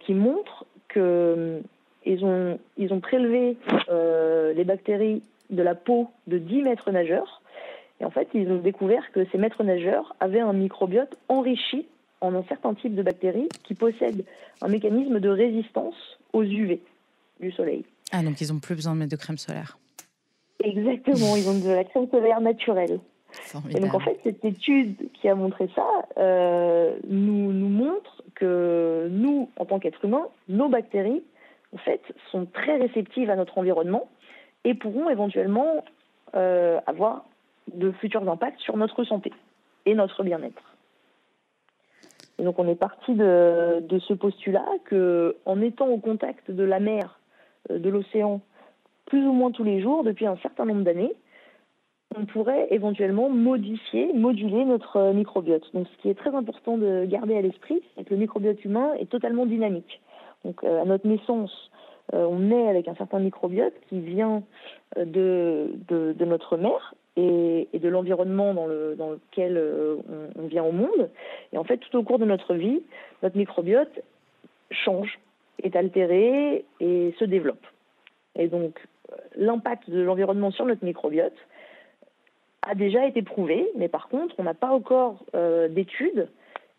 qui 0.00 0.14
montre 0.14 0.64
qu'ils 0.92 1.02
euh, 1.02 1.60
ont, 2.22 2.58
ils 2.76 2.92
ont 2.92 3.00
prélevé 3.00 3.56
les 3.88 4.64
bactéries 4.64 5.22
de 5.50 5.62
la 5.62 5.74
peau 5.74 6.08
de 6.26 6.38
10 6.38 6.62
maîtres 6.62 6.90
nageurs. 6.90 7.42
Et 8.00 8.04
en 8.04 8.10
fait, 8.10 8.28
ils 8.34 8.50
ont 8.50 8.58
découvert 8.58 9.10
que 9.12 9.26
ces 9.32 9.38
maîtres 9.38 9.64
nageurs 9.64 10.14
avaient 10.20 10.40
un 10.40 10.52
microbiote 10.52 11.16
enrichi 11.28 11.86
en 12.20 12.34
un 12.34 12.44
certain 12.44 12.74
type 12.74 12.94
de 12.94 13.02
bactéries 13.02 13.48
qui 13.64 13.74
possèdent 13.74 14.24
un 14.60 14.68
mécanisme 14.68 15.20
de 15.20 15.28
résistance 15.28 16.18
aux 16.32 16.42
UV 16.42 16.80
du 17.40 17.50
soleil. 17.52 17.84
Ah, 18.12 18.22
donc 18.22 18.40
ils 18.40 18.52
n'ont 18.52 18.60
plus 18.60 18.74
besoin 18.74 18.94
de 18.94 18.98
mettre 18.98 19.12
de 19.12 19.16
crème 19.16 19.38
solaire. 19.38 19.78
Exactement, 20.62 21.36
ils 21.36 21.48
ont 21.48 21.58
de 21.58 21.70
la 21.70 21.84
crème 21.84 22.08
solaire 22.10 22.40
naturelle. 22.40 22.98
Et 23.70 23.80
donc 23.80 23.94
en 23.94 24.00
fait, 24.00 24.18
cette 24.22 24.44
étude 24.44 25.10
qui 25.14 25.28
a 25.28 25.34
montré 25.34 25.68
ça 25.74 25.86
euh, 26.18 26.96
nous, 27.08 27.52
nous 27.52 27.68
montre 27.68 28.22
que 28.34 29.08
nous, 29.10 29.50
en 29.56 29.64
tant 29.64 29.78
qu'êtres 29.78 30.04
humains, 30.04 30.28
nos 30.48 30.68
bactéries, 30.68 31.22
en 31.74 31.78
fait, 31.78 32.00
sont 32.30 32.46
très 32.46 32.76
réceptives 32.76 33.30
à 33.30 33.36
notre 33.36 33.58
environnement 33.58 34.08
et 34.64 34.74
pourront 34.74 35.08
éventuellement 35.08 35.84
euh, 36.34 36.78
avoir 36.86 37.24
de 37.72 37.90
futurs 37.92 38.28
impacts 38.28 38.60
sur 38.60 38.76
notre 38.76 39.04
santé 39.04 39.32
et 39.86 39.94
notre 39.94 40.22
bien-être. 40.22 40.62
Et 42.38 42.44
donc 42.44 42.58
on 42.58 42.68
est 42.68 42.76
parti 42.76 43.14
de, 43.14 43.80
de 43.80 43.98
ce 43.98 44.14
postulat 44.14 44.66
que, 44.84 45.36
en 45.44 45.60
étant 45.60 45.88
au 45.88 45.98
contact 45.98 46.50
de 46.50 46.62
la 46.62 46.80
mer, 46.80 47.18
euh, 47.70 47.78
de 47.78 47.88
l'océan, 47.88 48.40
plus 49.06 49.26
ou 49.26 49.32
moins 49.32 49.50
tous 49.50 49.64
les 49.64 49.80
jours 49.80 50.04
depuis 50.04 50.26
un 50.26 50.36
certain 50.36 50.64
nombre 50.64 50.82
d'années, 50.82 51.14
on 52.18 52.26
pourrait 52.26 52.66
éventuellement 52.70 53.28
modifier, 53.28 54.12
moduler 54.12 54.64
notre 54.64 54.96
euh, 54.96 55.12
microbiote. 55.12 55.64
Donc, 55.74 55.86
ce 55.88 56.02
qui 56.02 56.10
est 56.10 56.14
très 56.14 56.34
important 56.34 56.76
de 56.76 57.04
garder 57.04 57.36
à 57.36 57.42
l'esprit, 57.42 57.82
c'est 57.96 58.04
que 58.04 58.14
le 58.14 58.20
microbiote 58.20 58.64
humain 58.64 58.92
est 58.98 59.08
totalement 59.08 59.46
dynamique. 59.46 60.00
Donc, 60.44 60.62
euh, 60.64 60.82
à 60.82 60.84
notre 60.84 61.06
naissance, 61.06 61.70
euh, 62.14 62.24
on 62.24 62.38
naît 62.38 62.68
avec 62.68 62.88
un 62.88 62.94
certain 62.94 63.18
microbiote 63.18 63.74
qui 63.88 64.00
vient 64.00 64.42
de, 64.96 65.70
notre 66.20 66.56
mère 66.56 66.94
et, 67.16 67.68
de 67.72 67.88
l'environnement 67.88 68.54
dans, 68.54 68.66
le, 68.66 68.94
dans 68.96 69.10
lequel 69.10 69.56
euh, 69.56 69.96
on, 70.38 70.46
vient 70.46 70.64
au 70.64 70.72
monde. 70.72 71.10
Et 71.52 71.58
en 71.58 71.64
fait, 71.64 71.78
tout 71.78 71.96
au 71.96 72.02
cours 72.02 72.18
de 72.18 72.24
notre 72.24 72.54
vie, 72.54 72.82
notre 73.22 73.36
microbiote 73.36 74.00
change, 74.70 75.18
est 75.62 75.74
altéré 75.74 76.64
et 76.80 77.14
se 77.18 77.24
développe. 77.24 77.66
Et 78.36 78.46
donc, 78.46 78.78
l'impact 79.34 79.90
de 79.90 80.00
l'environnement 80.00 80.52
sur 80.52 80.64
notre 80.66 80.84
microbiote 80.84 81.34
a 82.68 82.74
déjà 82.74 83.06
été 83.06 83.22
prouvé, 83.22 83.66
mais 83.76 83.88
par 83.88 84.08
contre, 84.08 84.34
on 84.38 84.44
n'a 84.44 84.54
pas 84.54 84.70
encore 84.70 85.24
euh, 85.34 85.68
d'études 85.68 86.28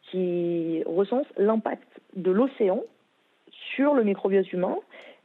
qui 0.04 0.84
recensent 0.86 1.32
l'impact 1.38 1.88
de 2.16 2.32
l'océan 2.32 2.82
sur 3.76 3.94
le 3.94 4.04
microbiote 4.04 4.52
humain, 4.54 4.78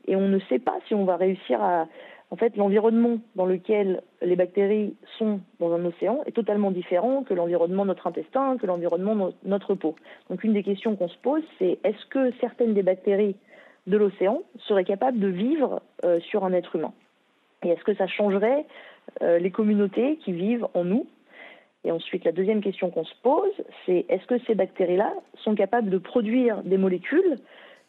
et 0.07 0.17
on 0.17 0.29
ne 0.29 0.39
sait 0.41 0.59
pas 0.59 0.79
si 0.87 0.95
on 0.95 1.05
va 1.05 1.17
réussir 1.17 1.63
à, 1.63 1.87
en 2.31 2.37
fait, 2.37 2.57
l'environnement 2.57 3.19
dans 3.37 3.47
lequel 3.47 4.03
les 4.23 4.37
bactéries 4.37 4.97
sont 5.19 5.41
dans 5.61 5.73
un 5.73 5.85
océan 5.85 6.21
est 6.27 6.33
totalement 6.33 6.71
différent 6.71 7.23
que 7.23 7.35
l'environnement 7.35 7.83
de 7.83 7.89
notre 7.89 8.07
intestin, 8.07 8.57
que 8.57 8.67
l'environnement 8.67 9.15
de 9.29 9.33
notre 9.45 9.75
peau. 9.75 9.95
Donc 10.31 10.45
une 10.45 10.55
des 10.55 10.63
questions 10.63 10.97
qu'on 10.97 11.09
se 11.09 11.19
pose, 11.19 11.43
c'est 11.59 11.79
est-ce 11.85 12.07
que 12.07 12.33
certaines 12.41 12.75
des 12.75 12.83
bactéries 12.83 13.37
de 13.87 13.97
l'océan 13.97 14.43
seraient 14.67 14.85
capables 14.85 15.21
de 15.21 15.29
vivre 15.29 15.83
euh, 16.05 16.21
sur 16.21 16.45
un 16.45 16.53
être 16.53 16.75
humain? 16.77 16.93
Et 17.65 17.71
est-ce 17.71 17.85
que 17.85 17.95
ça 17.95 18.07
changerait 18.07 18.67
euh, 19.23 19.39
les 19.39 19.51
communautés 19.51 20.17
qui 20.25 20.33
vivent 20.33 20.67
en 20.75 20.85
nous? 20.85 21.07
Et 21.85 21.93
ensuite, 21.93 22.25
la 22.25 22.33
deuxième 22.33 22.63
question 22.63 22.91
qu'on 22.91 23.05
se 23.05 23.15
pose, 23.23 23.53
c'est 23.85 24.07
est-ce 24.09 24.27
que 24.27 24.39
ces 24.47 24.55
bactéries-là 24.55 25.13
sont 25.43 25.55
capables 25.55 25.91
de 25.91 25.99
produire 25.99 26.63
des 26.63 26.79
molécules 26.79 27.37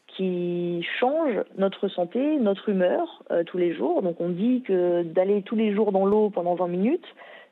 qui 0.08 0.86
change 1.00 1.42
notre 1.58 1.88
santé, 1.88 2.38
notre 2.38 2.70
humeur 2.70 3.24
euh, 3.32 3.44
tous 3.44 3.58
les 3.58 3.74
jours? 3.74 4.02
Donc 4.02 4.20
on 4.20 4.30
dit 4.30 4.64
que 4.64 5.04
d'aller 5.04 5.42
tous 5.44 5.56
les 5.56 5.74
jours 5.74 5.92
dans 5.92 6.06
l'eau 6.06 6.30
pendant 6.30 6.56
20 6.56 6.68
minutes, 6.68 7.06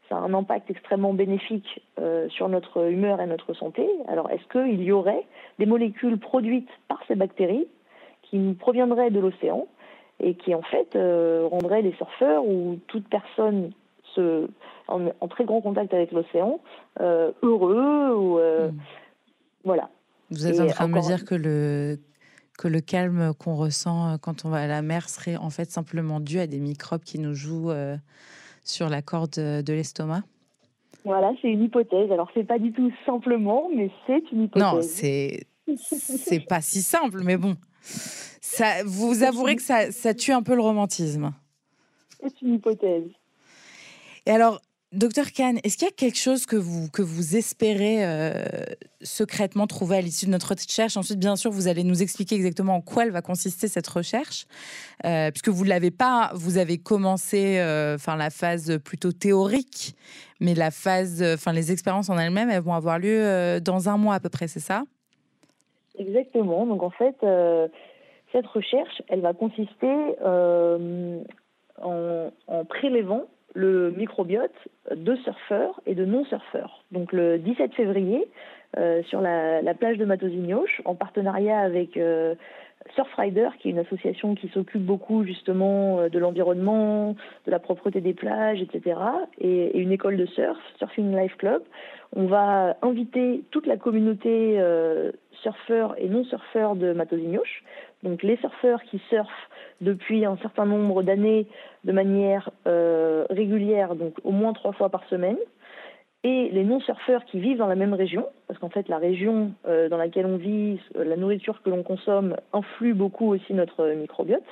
ça 0.09 0.17
a 0.17 0.19
un 0.19 0.33
impact 0.33 0.69
extrêmement 0.69 1.13
bénéfique 1.13 1.81
euh, 1.99 2.27
sur 2.29 2.49
notre 2.49 2.91
humeur 2.91 3.21
et 3.21 3.27
notre 3.27 3.53
santé. 3.53 3.87
Alors 4.09 4.29
est-ce 4.29 4.45
qu'il 4.51 4.83
y 4.83 4.91
aurait 4.91 5.25
des 5.59 5.65
molécules 5.65 6.19
produites 6.19 6.69
par 6.89 7.01
ces 7.07 7.15
bactéries 7.15 7.67
qui 8.23 8.37
nous 8.37 8.53
proviendraient 8.53 9.11
de 9.11 9.19
l'océan? 9.19 9.65
Et 10.23 10.35
qui 10.35 10.55
en 10.55 10.61
fait 10.61 10.95
euh, 10.95 11.47
rendraient 11.49 11.81
les 11.81 11.93
surfeurs 11.93 12.45
ou 12.45 12.79
toute 12.87 13.07
personne 13.07 13.71
se, 14.15 14.47
en, 14.87 15.27
très 15.27 15.45
grand 15.45 15.61
contact 15.61 15.93
avec 15.93 16.11
l'océan 16.11 16.59
heureux 16.99 18.15
ou 18.15 18.37
mmh. 18.37 18.77
voilà. 19.63 19.89
Vous 20.29 20.47
êtes 20.47 20.59
en 20.59 20.67
train 20.67 20.87
de 20.87 20.93
me 20.93 21.01
dire 21.01 21.25
que 21.25 21.35
le 21.35 21.99
que 22.57 22.67
le 22.67 22.81
calme 22.81 23.33
qu'on 23.33 23.55
ressent 23.55 24.13
euh, 24.13 24.17
quand 24.17 24.45
on 24.45 24.49
va 24.49 24.57
à 24.57 24.67
la 24.67 24.81
mer 24.81 25.09
serait 25.09 25.37
en 25.37 25.49
fait 25.49 25.71
simplement 25.71 26.19
dû 26.19 26.39
à 26.39 26.47
des 26.47 26.59
microbes 26.59 27.03
qui 27.03 27.19
nous 27.19 27.33
jouent 27.33 27.71
euh, 27.71 27.97
sur 28.63 28.89
la 28.89 29.01
corde 29.01 29.31
de 29.31 29.73
l'estomac? 29.73 30.21
Voilà, 31.03 31.31
c'est 31.41 31.49
une 31.49 31.63
hypothèse. 31.63 32.11
Alors 32.11 32.29
c'est 32.33 32.43
pas 32.43 32.59
du 32.59 32.71
tout 32.71 32.91
simplement, 33.05 33.69
mais 33.75 33.89
c'est 34.07 34.31
une 34.31 34.43
hypothèse. 34.43 34.73
Non, 34.73 34.81
c'est 34.81 35.47
c'est 35.77 36.45
pas 36.45 36.61
si 36.61 36.81
simple, 36.81 37.21
mais 37.23 37.37
bon, 37.37 37.55
ça, 38.43 38.83
vous 38.85 39.23
avouerez 39.23 39.55
que 39.55 39.61
ça, 39.61 39.93
ça 39.93 40.13
tue 40.13 40.33
un 40.33 40.43
peu 40.43 40.53
le 40.53 40.61
romantisme. 40.61 41.31
C'est 42.21 42.41
une 42.41 42.55
hypothèse. 42.55 43.09
Et 44.25 44.31
alors, 44.31 44.59
Docteur 44.91 45.31
Kahn, 45.31 45.59
est-ce 45.63 45.77
qu'il 45.77 45.87
y 45.87 45.89
a 45.89 45.93
quelque 45.93 46.17
chose 46.17 46.45
que 46.45 46.57
vous, 46.57 46.89
que 46.89 47.01
vous 47.01 47.37
espérez 47.37 48.05
euh, 48.05 48.43
secrètement 49.01 49.65
trouver 49.65 49.95
à 49.95 50.01
l'issue 50.01 50.25
de 50.25 50.31
notre 50.31 50.49
recherche? 50.49 50.97
Ensuite, 50.97 51.19
bien 51.19 51.37
sûr, 51.37 51.51
vous 51.51 51.69
allez 51.69 51.85
nous 51.85 52.03
expliquer 52.03 52.35
exactement 52.35 52.75
en 52.75 52.81
quoi 52.81 53.05
elle 53.05 53.11
va 53.11 53.21
consister 53.21 53.69
cette 53.69 53.87
recherche, 53.87 54.45
euh, 55.05 55.31
puisque 55.31 55.47
vous 55.47 55.63
ne 55.63 55.69
l'avez 55.69 55.91
pas, 55.91 56.31
vous 56.35 56.57
avez 56.57 56.77
commencé 56.77 57.59
euh, 57.59 57.97
la 58.05 58.29
phase 58.29 58.77
plutôt 58.83 59.13
théorique, 59.13 59.95
mais 60.41 60.53
la 60.53 60.69
phase, 60.69 61.23
enfin 61.23 61.53
les 61.53 61.71
expériences 61.71 62.09
en 62.09 62.17
elles-mêmes, 62.17 62.49
elles 62.49 62.61
vont 62.61 62.73
avoir 62.73 62.99
lieu 62.99 63.61
dans 63.61 63.87
un 63.87 63.95
mois 63.95 64.15
à 64.15 64.19
peu 64.19 64.29
près, 64.29 64.49
c'est 64.49 64.59
ça? 64.59 64.83
Exactement. 65.97 66.65
Donc 66.65 66.83
en 66.83 66.89
fait, 66.89 67.15
cette 68.33 68.47
recherche, 68.47 69.01
elle 69.07 69.21
va 69.21 69.33
consister 69.33 69.95
en, 71.81 72.29
en 72.47 72.65
prélevant 72.65 73.27
le 73.53 73.91
microbiote 73.91 74.51
de 74.93 75.15
surfeurs 75.17 75.79
et 75.85 75.95
de 75.95 76.05
non-surfeurs. 76.05 76.83
Donc 76.91 77.13
le 77.13 77.37
17 77.37 77.73
février, 77.73 78.27
euh, 78.77 79.03
sur 79.03 79.21
la, 79.21 79.73
plage 79.75 79.97
de 79.97 80.05
Matosinhos, 80.05 80.65
en 80.85 80.95
partenariat 80.95 81.59
avec 81.59 81.95
euh, 81.95 82.33
Surfrider, 82.95 83.49
qui 83.59 83.67
est 83.67 83.71
une 83.71 83.79
association 83.79 84.33
qui 84.33 84.47
s'occupe 84.49 84.81
beaucoup 84.81 85.23
justement 85.23 85.99
euh, 85.99 86.09
de 86.09 86.17
l'environnement, 86.17 87.15
de 87.45 87.51
la 87.51 87.59
propreté 87.59 88.01
des 88.01 88.13
plages, 88.13 88.61
etc., 88.61 88.99
et, 89.39 89.77
une 89.77 89.91
école 89.91 90.17
de 90.17 90.25
surf, 90.25 90.57
Surfing 90.79 91.15
Life 91.15 91.35
Club, 91.37 91.61
on 92.15 92.25
va 92.25 92.77
inviter 92.81 93.43
toute 93.51 93.67
la 93.67 93.77
communauté 93.77 94.59
surfeurs 95.41 95.95
et 95.97 96.07
non-surfeurs 96.07 96.75
de 96.75 96.93
Matosinhos, 96.93 97.41
donc 98.03 98.21
les 98.21 98.37
surfeurs 98.37 98.83
qui 98.83 98.99
surfent 99.09 99.49
depuis 99.81 100.25
un 100.25 100.37
certain 100.37 100.65
nombre 100.65 101.03
d'années 101.03 101.47
de 101.83 101.91
manière 101.91 102.49
euh, 102.67 103.25
régulière, 103.29 103.95
donc 103.95 104.13
au 104.23 104.31
moins 104.31 104.53
trois 104.53 104.73
fois 104.73 104.89
par 104.89 105.03
semaine, 105.05 105.37
et 106.25 106.49
les 106.51 106.63
non-surfeurs 106.63 107.25
qui 107.25 107.39
vivent 107.39 107.57
dans 107.57 107.67
la 107.67 107.75
même 107.75 107.93
région, 107.93 108.27
parce 108.47 108.59
qu'en 108.59 108.69
fait 108.69 108.87
la 108.87 108.97
région 108.97 109.53
euh, 109.67 109.89
dans 109.89 109.97
laquelle 109.97 110.25
on 110.25 110.37
vit, 110.37 110.79
euh, 110.95 111.03
la 111.03 111.17
nourriture 111.17 111.61
que 111.61 111.69
l'on 111.69 111.83
consomme 111.83 112.35
influe 112.53 112.93
beaucoup 112.93 113.33
aussi 113.33 113.53
notre 113.53 113.89
microbiote, 113.89 114.43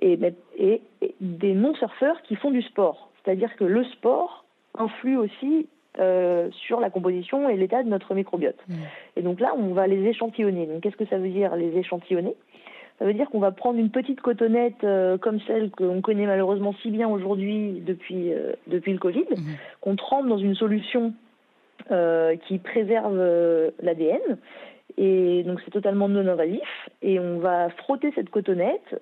et, 0.00 0.16
et, 0.56 0.80
des 1.20 1.54
non-surfeurs 1.54 2.22
qui 2.22 2.36
font 2.36 2.52
du 2.52 2.62
sport, 2.62 3.10
c'est-à-dire 3.22 3.54
que 3.56 3.64
le 3.64 3.84
sport 3.84 4.44
influe 4.78 5.16
aussi 5.16 5.68
sur 6.52 6.78
la 6.78 6.90
composition 6.90 7.48
et 7.48 7.56
l'état 7.56 7.82
de 7.82 7.88
notre 7.88 8.14
microbiote. 8.14 8.60
Mmh. 8.68 8.74
Et 9.16 9.22
donc 9.22 9.40
là, 9.40 9.52
on 9.58 9.74
va 9.74 9.88
les 9.88 10.06
échantillonner. 10.06 10.66
Donc 10.66 10.80
qu'est-ce 10.80 10.96
que 10.96 11.06
ça 11.06 11.18
veut 11.18 11.28
dire 11.28 11.56
les 11.56 11.76
échantillonner? 11.76 12.36
Ça 12.98 13.04
veut 13.04 13.14
dire 13.14 13.30
qu'on 13.30 13.38
va 13.38 13.52
prendre 13.52 13.78
une 13.78 13.90
petite 13.90 14.20
cotonnette 14.20 14.82
euh, 14.82 15.18
comme 15.18 15.40
celle 15.46 15.70
qu'on 15.70 16.00
connaît 16.00 16.26
malheureusement 16.26 16.74
si 16.82 16.90
bien 16.90 17.08
aujourd'hui 17.08 17.80
depuis, 17.86 18.32
euh, 18.32 18.54
depuis 18.66 18.92
le 18.92 18.98
Covid, 18.98 19.26
mhm. 19.30 19.56
qu'on 19.80 19.96
trempe 19.96 20.26
dans 20.26 20.38
une 20.38 20.56
solution 20.56 21.14
euh, 21.92 22.34
qui 22.48 22.58
préserve 22.58 23.16
l'ADN. 23.80 24.38
Et 24.96 25.44
donc 25.44 25.60
c'est 25.64 25.70
totalement 25.70 26.08
non 26.08 26.26
invasif. 26.26 26.88
Et 27.02 27.20
on 27.20 27.38
va 27.38 27.70
frotter 27.70 28.10
cette 28.16 28.30
cotonnette 28.30 29.00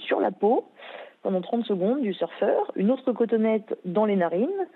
sur 0.00 0.20
la 0.20 0.30
peau 0.30 0.66
pendant 1.22 1.40
30 1.40 1.64
secondes 1.64 2.02
du 2.02 2.12
surfeur, 2.12 2.70
une 2.76 2.90
autre 2.90 3.12
cotonnette 3.12 3.78
dans 3.84 4.04
les 4.04 4.16
narines, 4.16 4.66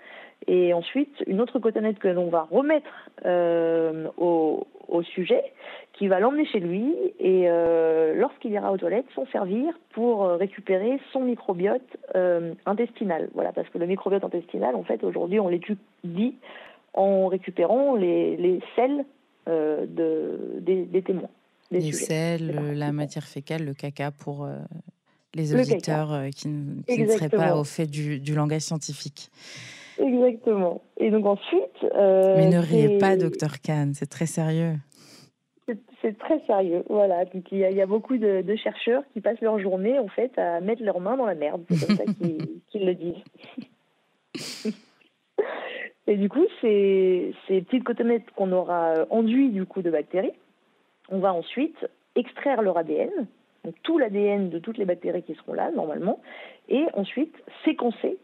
et 0.47 0.73
ensuite 0.73 1.23
une 1.27 1.39
autre 1.41 1.59
cotonnette 1.59 1.99
que 1.99 2.07
l'on 2.07 2.29
va 2.29 2.47
remettre 2.49 3.09
au, 4.17 4.65
au 4.87 5.03
sujet, 5.03 5.43
qui 5.93 6.07
va 6.07 6.19
l'emmener 6.19 6.45
chez 6.45 6.59
lui 6.59 6.93
et 7.23 7.43
euh, 7.45 8.15
lorsqu'il 8.15 8.51
ira 8.51 8.71
aux 8.71 8.77
toilettes, 8.77 9.05
s'en 9.13 9.27
servir 9.27 9.75
pour 9.93 10.23
euh, 10.23 10.37
récupérer 10.37 10.99
son 11.13 11.21
microbiote 11.21 11.85
euh, 12.15 12.55
intestinal. 12.65 13.29
Voilà, 13.35 13.51
parce 13.51 13.69
que 13.69 13.77
le 13.77 13.85
microbiote 13.85 14.23
intestinal, 14.23 14.75
en 14.75 14.83
fait, 14.83 15.03
aujourd'hui, 15.03 15.39
on 15.39 15.47
l'étudie 15.47 16.35
en 16.95 17.27
récupérant 17.27 17.95
les, 17.95 18.37
les 18.37 18.59
selles 18.75 19.05
de, 19.47 20.59
des, 20.61 21.01
témoins. 21.01 21.29
les 21.69 21.91
selles, 21.91 22.73
la 22.75 22.91
matière 22.91 23.23
fécale, 23.23 23.65
le 23.65 23.73
caca 23.73 24.11
pour 24.11 24.47
les 25.33 25.53
auditeurs 25.53 26.25
qui, 26.35 26.47
ne 26.47 27.07
seraient 27.07 27.29
pas 27.29 27.55
au 27.55 27.63
fait 27.63 27.87
du, 27.87 28.19
du 28.19 28.33
langage 28.33 28.61
scientifique. 28.61 29.29
Exactement. 29.99 30.81
Et 30.97 31.11
donc 31.11 31.25
ensuite. 31.25 31.83
Mais 31.83 32.49
ne 32.49 32.59
riez 32.59 32.97
pas, 32.97 33.15
docteur 33.15 33.61
Kahn, 33.61 33.93
c'est 33.93 34.09
très 34.09 34.25
sérieux. 34.25 34.75
C'est 36.01 36.17
très 36.17 36.39
sérieux, 36.45 36.83
voilà. 36.89 37.25
Donc 37.25 37.51
il 37.51 37.59
y, 37.59 37.81
a, 37.81 37.85
beaucoup 37.85 38.17
de, 38.17 38.55
chercheurs 38.55 39.03
qui 39.13 39.21
passent 39.21 39.41
leur 39.41 39.59
journée 39.59 39.99
en 39.99 40.07
fait 40.07 40.37
à 40.37 40.59
mettre 40.61 40.83
leurs 40.83 40.99
mains 40.99 41.17
dans 41.17 41.25
la 41.25 41.35
merde. 41.35 41.63
C'est 41.69 41.87
comme 41.87 41.97
ça 41.97 42.03
qu'ils 42.71 42.85
le 42.85 42.95
disent. 42.95 44.73
Et 46.07 46.17
du 46.17 46.29
coup, 46.29 46.45
ces, 46.59 47.33
ces 47.47 47.61
petites 47.61 47.83
cotonnettes 47.83 48.29
qu'on 48.35 48.51
aura 48.51 49.05
enduit 49.09 49.49
du 49.49 49.65
coup 49.65 49.81
de 49.81 49.91
bactéries, 49.91 50.33
on 51.09 51.19
va 51.19 51.33
ensuite 51.33 51.77
extraire 52.15 52.61
leur 52.61 52.77
ADN, 52.77 53.11
donc 53.63 53.75
tout 53.83 53.97
l'ADN 53.97 54.49
de 54.49 54.59
toutes 54.59 54.77
les 54.77 54.85
bactéries 54.85 55.23
qui 55.23 55.35
seront 55.35 55.53
là 55.53 55.71
normalement, 55.71 56.19
et 56.69 56.85
ensuite 56.93 57.35
séquencer 57.63 58.17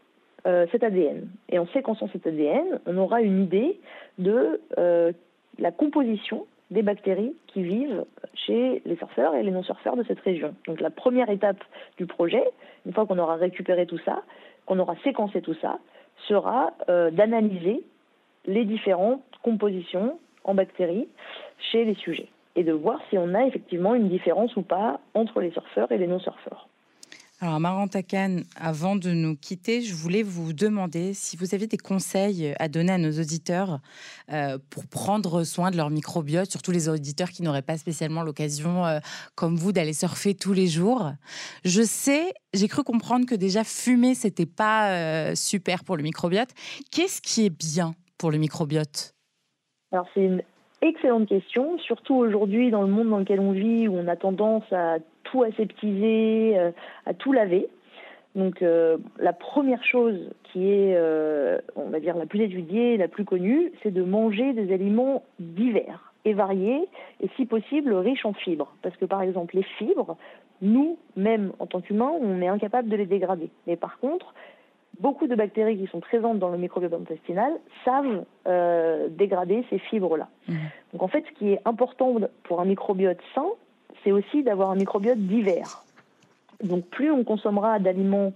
euh, 0.46 0.66
cet 0.72 0.82
ADN. 0.82 1.28
Et 1.48 1.58
en 1.58 1.66
séquençant 1.68 2.08
cet 2.12 2.26
ADN, 2.26 2.80
on 2.86 2.96
aura 2.96 3.22
une 3.22 3.42
idée 3.42 3.80
de 4.18 4.60
euh, 4.78 5.12
la 5.58 5.72
composition 5.72 6.46
des 6.70 6.82
bactéries 6.82 7.34
qui 7.46 7.62
vivent 7.62 8.04
chez 8.34 8.82
les 8.84 8.96
surfeurs 8.96 9.34
et 9.34 9.42
les 9.42 9.50
non-surfeurs 9.50 9.96
de 9.96 10.04
cette 10.04 10.20
région. 10.20 10.54
Donc 10.66 10.80
la 10.80 10.90
première 10.90 11.30
étape 11.30 11.62
du 11.96 12.06
projet, 12.06 12.44
une 12.86 12.92
fois 12.92 13.06
qu'on 13.06 13.18
aura 13.18 13.36
récupéré 13.36 13.86
tout 13.86 13.98
ça, 14.04 14.22
qu'on 14.66 14.78
aura 14.78 14.94
séquencé 15.02 15.40
tout 15.40 15.56
ça, 15.62 15.78
sera 16.26 16.72
euh, 16.88 17.10
d'analyser 17.10 17.82
les 18.46 18.64
différentes 18.64 19.22
compositions 19.42 20.18
en 20.44 20.54
bactéries 20.54 21.08
chez 21.70 21.84
les 21.84 21.94
sujets 21.94 22.28
et 22.56 22.64
de 22.64 22.72
voir 22.72 23.00
si 23.08 23.16
on 23.16 23.34
a 23.34 23.44
effectivement 23.44 23.94
une 23.94 24.08
différence 24.08 24.56
ou 24.56 24.62
pas 24.62 25.00
entre 25.14 25.40
les 25.40 25.50
surfeurs 25.52 25.92
et 25.92 25.98
les 25.98 26.06
non-surfeurs. 26.06 26.68
Alors, 27.40 27.60
Maranta 27.60 28.02
Khan, 28.02 28.40
avant 28.56 28.96
de 28.96 29.12
nous 29.12 29.36
quitter, 29.36 29.80
je 29.82 29.94
voulais 29.94 30.24
vous 30.24 30.52
demander 30.52 31.14
si 31.14 31.36
vous 31.36 31.54
avez 31.54 31.68
des 31.68 31.76
conseils 31.76 32.52
à 32.58 32.66
donner 32.66 32.90
à 32.90 32.98
nos 32.98 33.12
auditeurs 33.12 33.78
euh, 34.32 34.58
pour 34.70 34.88
prendre 34.88 35.44
soin 35.44 35.70
de 35.70 35.76
leur 35.76 35.88
microbiote, 35.90 36.50
surtout 36.50 36.72
les 36.72 36.88
auditeurs 36.88 37.30
qui 37.30 37.44
n'auraient 37.44 37.62
pas 37.62 37.78
spécialement 37.78 38.24
l'occasion, 38.24 38.84
euh, 38.84 38.98
comme 39.36 39.54
vous, 39.54 39.70
d'aller 39.70 39.92
surfer 39.92 40.34
tous 40.34 40.52
les 40.52 40.66
jours. 40.66 41.12
Je 41.64 41.82
sais, 41.82 42.34
j'ai 42.54 42.66
cru 42.66 42.82
comprendre 42.82 43.24
que 43.24 43.36
déjà 43.36 43.62
fumer, 43.62 44.16
c'était 44.16 44.44
pas 44.44 44.90
euh, 44.90 45.36
super 45.36 45.84
pour 45.84 45.96
le 45.96 46.02
microbiote. 46.02 46.50
Qu'est-ce 46.90 47.22
qui 47.22 47.46
est 47.46 47.56
bien 47.56 47.94
pour 48.16 48.32
le 48.32 48.38
microbiote? 48.38 49.14
Alors, 49.92 50.08
c'est 50.12 50.24
une 50.24 50.42
excellente 50.82 51.28
question, 51.28 51.78
surtout 51.78 52.14
aujourd'hui 52.14 52.70
dans 52.70 52.82
le 52.82 52.88
monde 52.88 53.08
dans 53.08 53.18
lequel 53.18 53.40
on 53.40 53.52
vit, 53.52 53.88
où 53.88 53.96
on 53.96 54.08
a 54.08 54.16
tendance 54.16 54.70
à 54.72 54.98
tout 55.24 55.42
aseptiser, 55.42 56.58
euh, 56.58 56.70
à 57.06 57.14
tout 57.14 57.32
laver. 57.32 57.68
Donc 58.34 58.62
euh, 58.62 58.98
la 59.18 59.32
première 59.32 59.82
chose 59.82 60.30
qui 60.44 60.70
est, 60.70 60.94
euh, 60.96 61.58
on 61.76 61.90
va 61.90 62.00
dire, 62.00 62.16
la 62.16 62.26
plus 62.26 62.42
étudiée, 62.42 62.96
la 62.96 63.08
plus 63.08 63.24
connue, 63.24 63.72
c'est 63.82 63.90
de 63.90 64.02
manger 64.02 64.52
des 64.52 64.72
aliments 64.72 65.24
divers 65.40 66.12
et 66.24 66.34
variés, 66.34 66.88
et 67.20 67.28
si 67.36 67.46
possible 67.46 67.94
riches 67.94 68.24
en 68.24 68.32
fibres. 68.32 68.74
Parce 68.82 68.96
que 68.96 69.04
par 69.04 69.22
exemple, 69.22 69.56
les 69.56 69.62
fibres, 69.62 70.16
nous, 70.60 70.98
même 71.16 71.52
en 71.58 71.66
tant 71.66 71.80
qu'humains, 71.80 72.12
on 72.20 72.40
est 72.42 72.48
incapable 72.48 72.88
de 72.88 72.96
les 72.96 73.06
dégrader. 73.06 73.50
Mais 73.66 73.76
par 73.76 73.98
contre, 73.98 74.34
beaucoup 75.00 75.26
de 75.26 75.34
bactéries 75.34 75.78
qui 75.78 75.86
sont 75.86 76.00
présentes 76.00 76.38
dans 76.38 76.48
le 76.48 76.58
microbiote 76.58 76.92
intestinal 76.92 77.52
savent 77.84 78.24
dégrader 79.10 79.64
ces 79.70 79.78
fibres-là. 79.78 80.28
Mmh. 80.48 80.54
Donc 80.92 81.02
en 81.02 81.08
fait, 81.08 81.24
ce 81.28 81.38
qui 81.38 81.52
est 81.52 81.60
important 81.64 82.16
pour 82.44 82.60
un 82.60 82.64
microbiote 82.64 83.18
sain, 83.34 83.46
c'est 84.02 84.12
aussi 84.12 84.42
d'avoir 84.42 84.70
un 84.70 84.76
microbiote 84.76 85.18
divers. 85.18 85.84
Donc 86.62 86.86
plus 86.86 87.10
on 87.10 87.24
consommera 87.24 87.78
d'aliments 87.78 88.32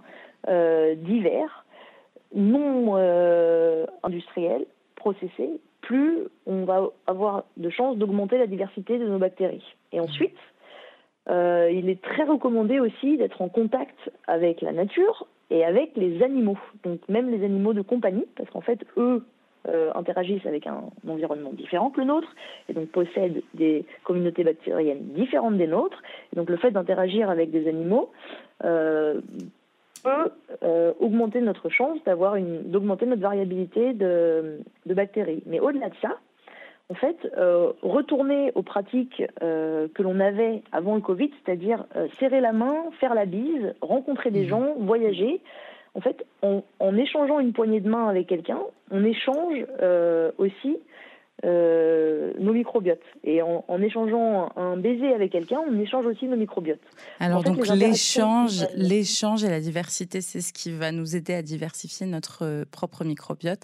euh, 0.47 0.95
divers, 0.95 1.65
non 2.33 2.95
euh, 2.95 3.85
industriels, 4.03 4.65
processés, 4.95 5.59
plus 5.81 6.19
on 6.45 6.63
va 6.63 6.89
avoir 7.07 7.43
de 7.57 7.69
chances 7.69 7.97
d'augmenter 7.97 8.37
la 8.37 8.47
diversité 8.47 8.97
de 8.97 9.07
nos 9.07 9.19
bactéries. 9.19 9.75
Et 9.91 9.99
ensuite, 9.99 10.37
euh, 11.29 11.69
il 11.71 11.89
est 11.89 12.01
très 12.01 12.23
recommandé 12.23 12.79
aussi 12.79 13.17
d'être 13.17 13.41
en 13.41 13.49
contact 13.49 14.11
avec 14.27 14.61
la 14.61 14.71
nature 14.71 15.27
et 15.53 15.63
avec 15.63 15.91
les 15.95 16.23
animaux, 16.23 16.57
donc 16.83 16.99
même 17.07 17.29
les 17.29 17.45
animaux 17.45 17.73
de 17.73 17.83
compagnie, 17.83 18.25
parce 18.35 18.49
qu'en 18.49 18.61
fait, 18.61 18.83
eux 18.97 19.23
euh, 19.69 19.91
interagissent 19.93 20.47
avec 20.47 20.65
un, 20.65 20.81
environnement 21.07 21.53
différent 21.53 21.91
que 21.91 22.01
le 22.01 22.07
nôtre, 22.07 22.27
et 22.67 22.73
donc 22.73 22.89
possèdent 22.89 23.43
des 23.53 23.85
communautés 24.03 24.43
bactériennes 24.43 25.03
différentes 25.13 25.57
des 25.57 25.67
nôtres. 25.67 26.01
Donc 26.35 26.49
le 26.49 26.57
fait 26.57 26.71
d'interagir 26.71 27.29
avec 27.29 27.51
des 27.51 27.67
animaux 27.67 28.09
euh, 28.63 29.21
peut 30.03 30.31
euh, 30.63 30.91
augmenter 30.99 31.39
notre 31.39 31.69
chance 31.69 31.99
d'augmenter 32.03 33.05
notre 33.05 33.21
variabilité 33.21 33.93
de 33.93 34.59
bactéries. 34.87 35.43
Mais 35.45 35.59
au-delà 35.59 35.89
de 35.89 35.95
ça, 36.01 36.17
en 36.89 36.95
fait, 36.95 37.17
retourner 37.81 38.51
aux 38.55 38.61
pratiques 38.61 39.23
que 39.39 40.01
l'on 40.01 40.19
avait 40.19 40.61
avant 40.71 40.95
le 40.95 41.01
Covid, 41.01 41.31
c'est-à-dire 41.43 41.85
serrer 42.19 42.41
la 42.41 42.51
main, 42.51 42.75
faire 42.99 43.15
la 43.15 43.25
bise, 43.25 43.73
rencontrer 43.81 44.31
des 44.31 44.43
mmh. 44.43 44.49
gens, 44.49 44.75
voyager, 44.79 45.41
en 45.95 46.01
fait, 46.01 46.25
en, 46.41 46.97
échangeant 46.97 47.39
une 47.39 47.53
poignée 47.53 47.79
de 47.79 47.89
main 47.89 48.07
avec 48.07 48.27
quelqu'un, 48.27 48.59
on 48.89 49.03
échange 49.03 49.65
euh, 49.81 50.31
aussi 50.39 50.77
euh, 51.45 52.31
nos 52.39 52.53
microbiotes. 52.53 53.03
Et 53.23 53.41
en, 53.43 53.63
échangeant 53.81 54.51
un 54.55 54.75
baiser 54.75 55.13
avec 55.13 55.31
quelqu'un, 55.31 55.59
on 55.69 55.79
échange 55.79 56.07
aussi 56.07 56.25
nos 56.25 56.35
microbiotes. 56.35 56.79
Alors 57.19 57.43
donc 57.43 57.67
l'échange, 57.67 58.65
l'échange 58.75 59.43
et 59.43 59.49
la 59.49 59.59
diversité, 59.59 60.21
c'est 60.21 60.41
ce 60.41 60.51
qui 60.51 60.71
va 60.71 60.91
nous 60.91 61.15
aider 61.15 61.33
à 61.35 61.43
diversifier 61.43 62.07
notre 62.07 62.43
euh, 62.43 62.65
propre 62.71 63.03
microbiote. 63.03 63.61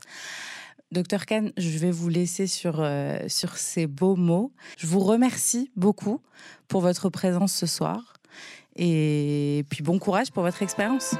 Docteur 0.91 1.25
Kahn, 1.25 1.51
je 1.55 1.77
vais 1.77 1.91
vous 1.91 2.09
laisser 2.09 2.47
sur, 2.47 2.85
sur 3.27 3.57
ces 3.57 3.85
beaux 3.85 4.15
mots. 4.15 4.51
Je 4.77 4.87
vous 4.87 4.99
remercie 4.99 5.71
beaucoup 5.75 6.19
pour 6.67 6.81
votre 6.81 7.09
présence 7.09 7.53
ce 7.53 7.67
soir. 7.67 8.15
Et 8.75 9.65
puis 9.69 9.83
bon 9.83 9.99
courage 9.99 10.31
pour 10.31 10.43
votre 10.43 10.63
expérience. 10.63 11.15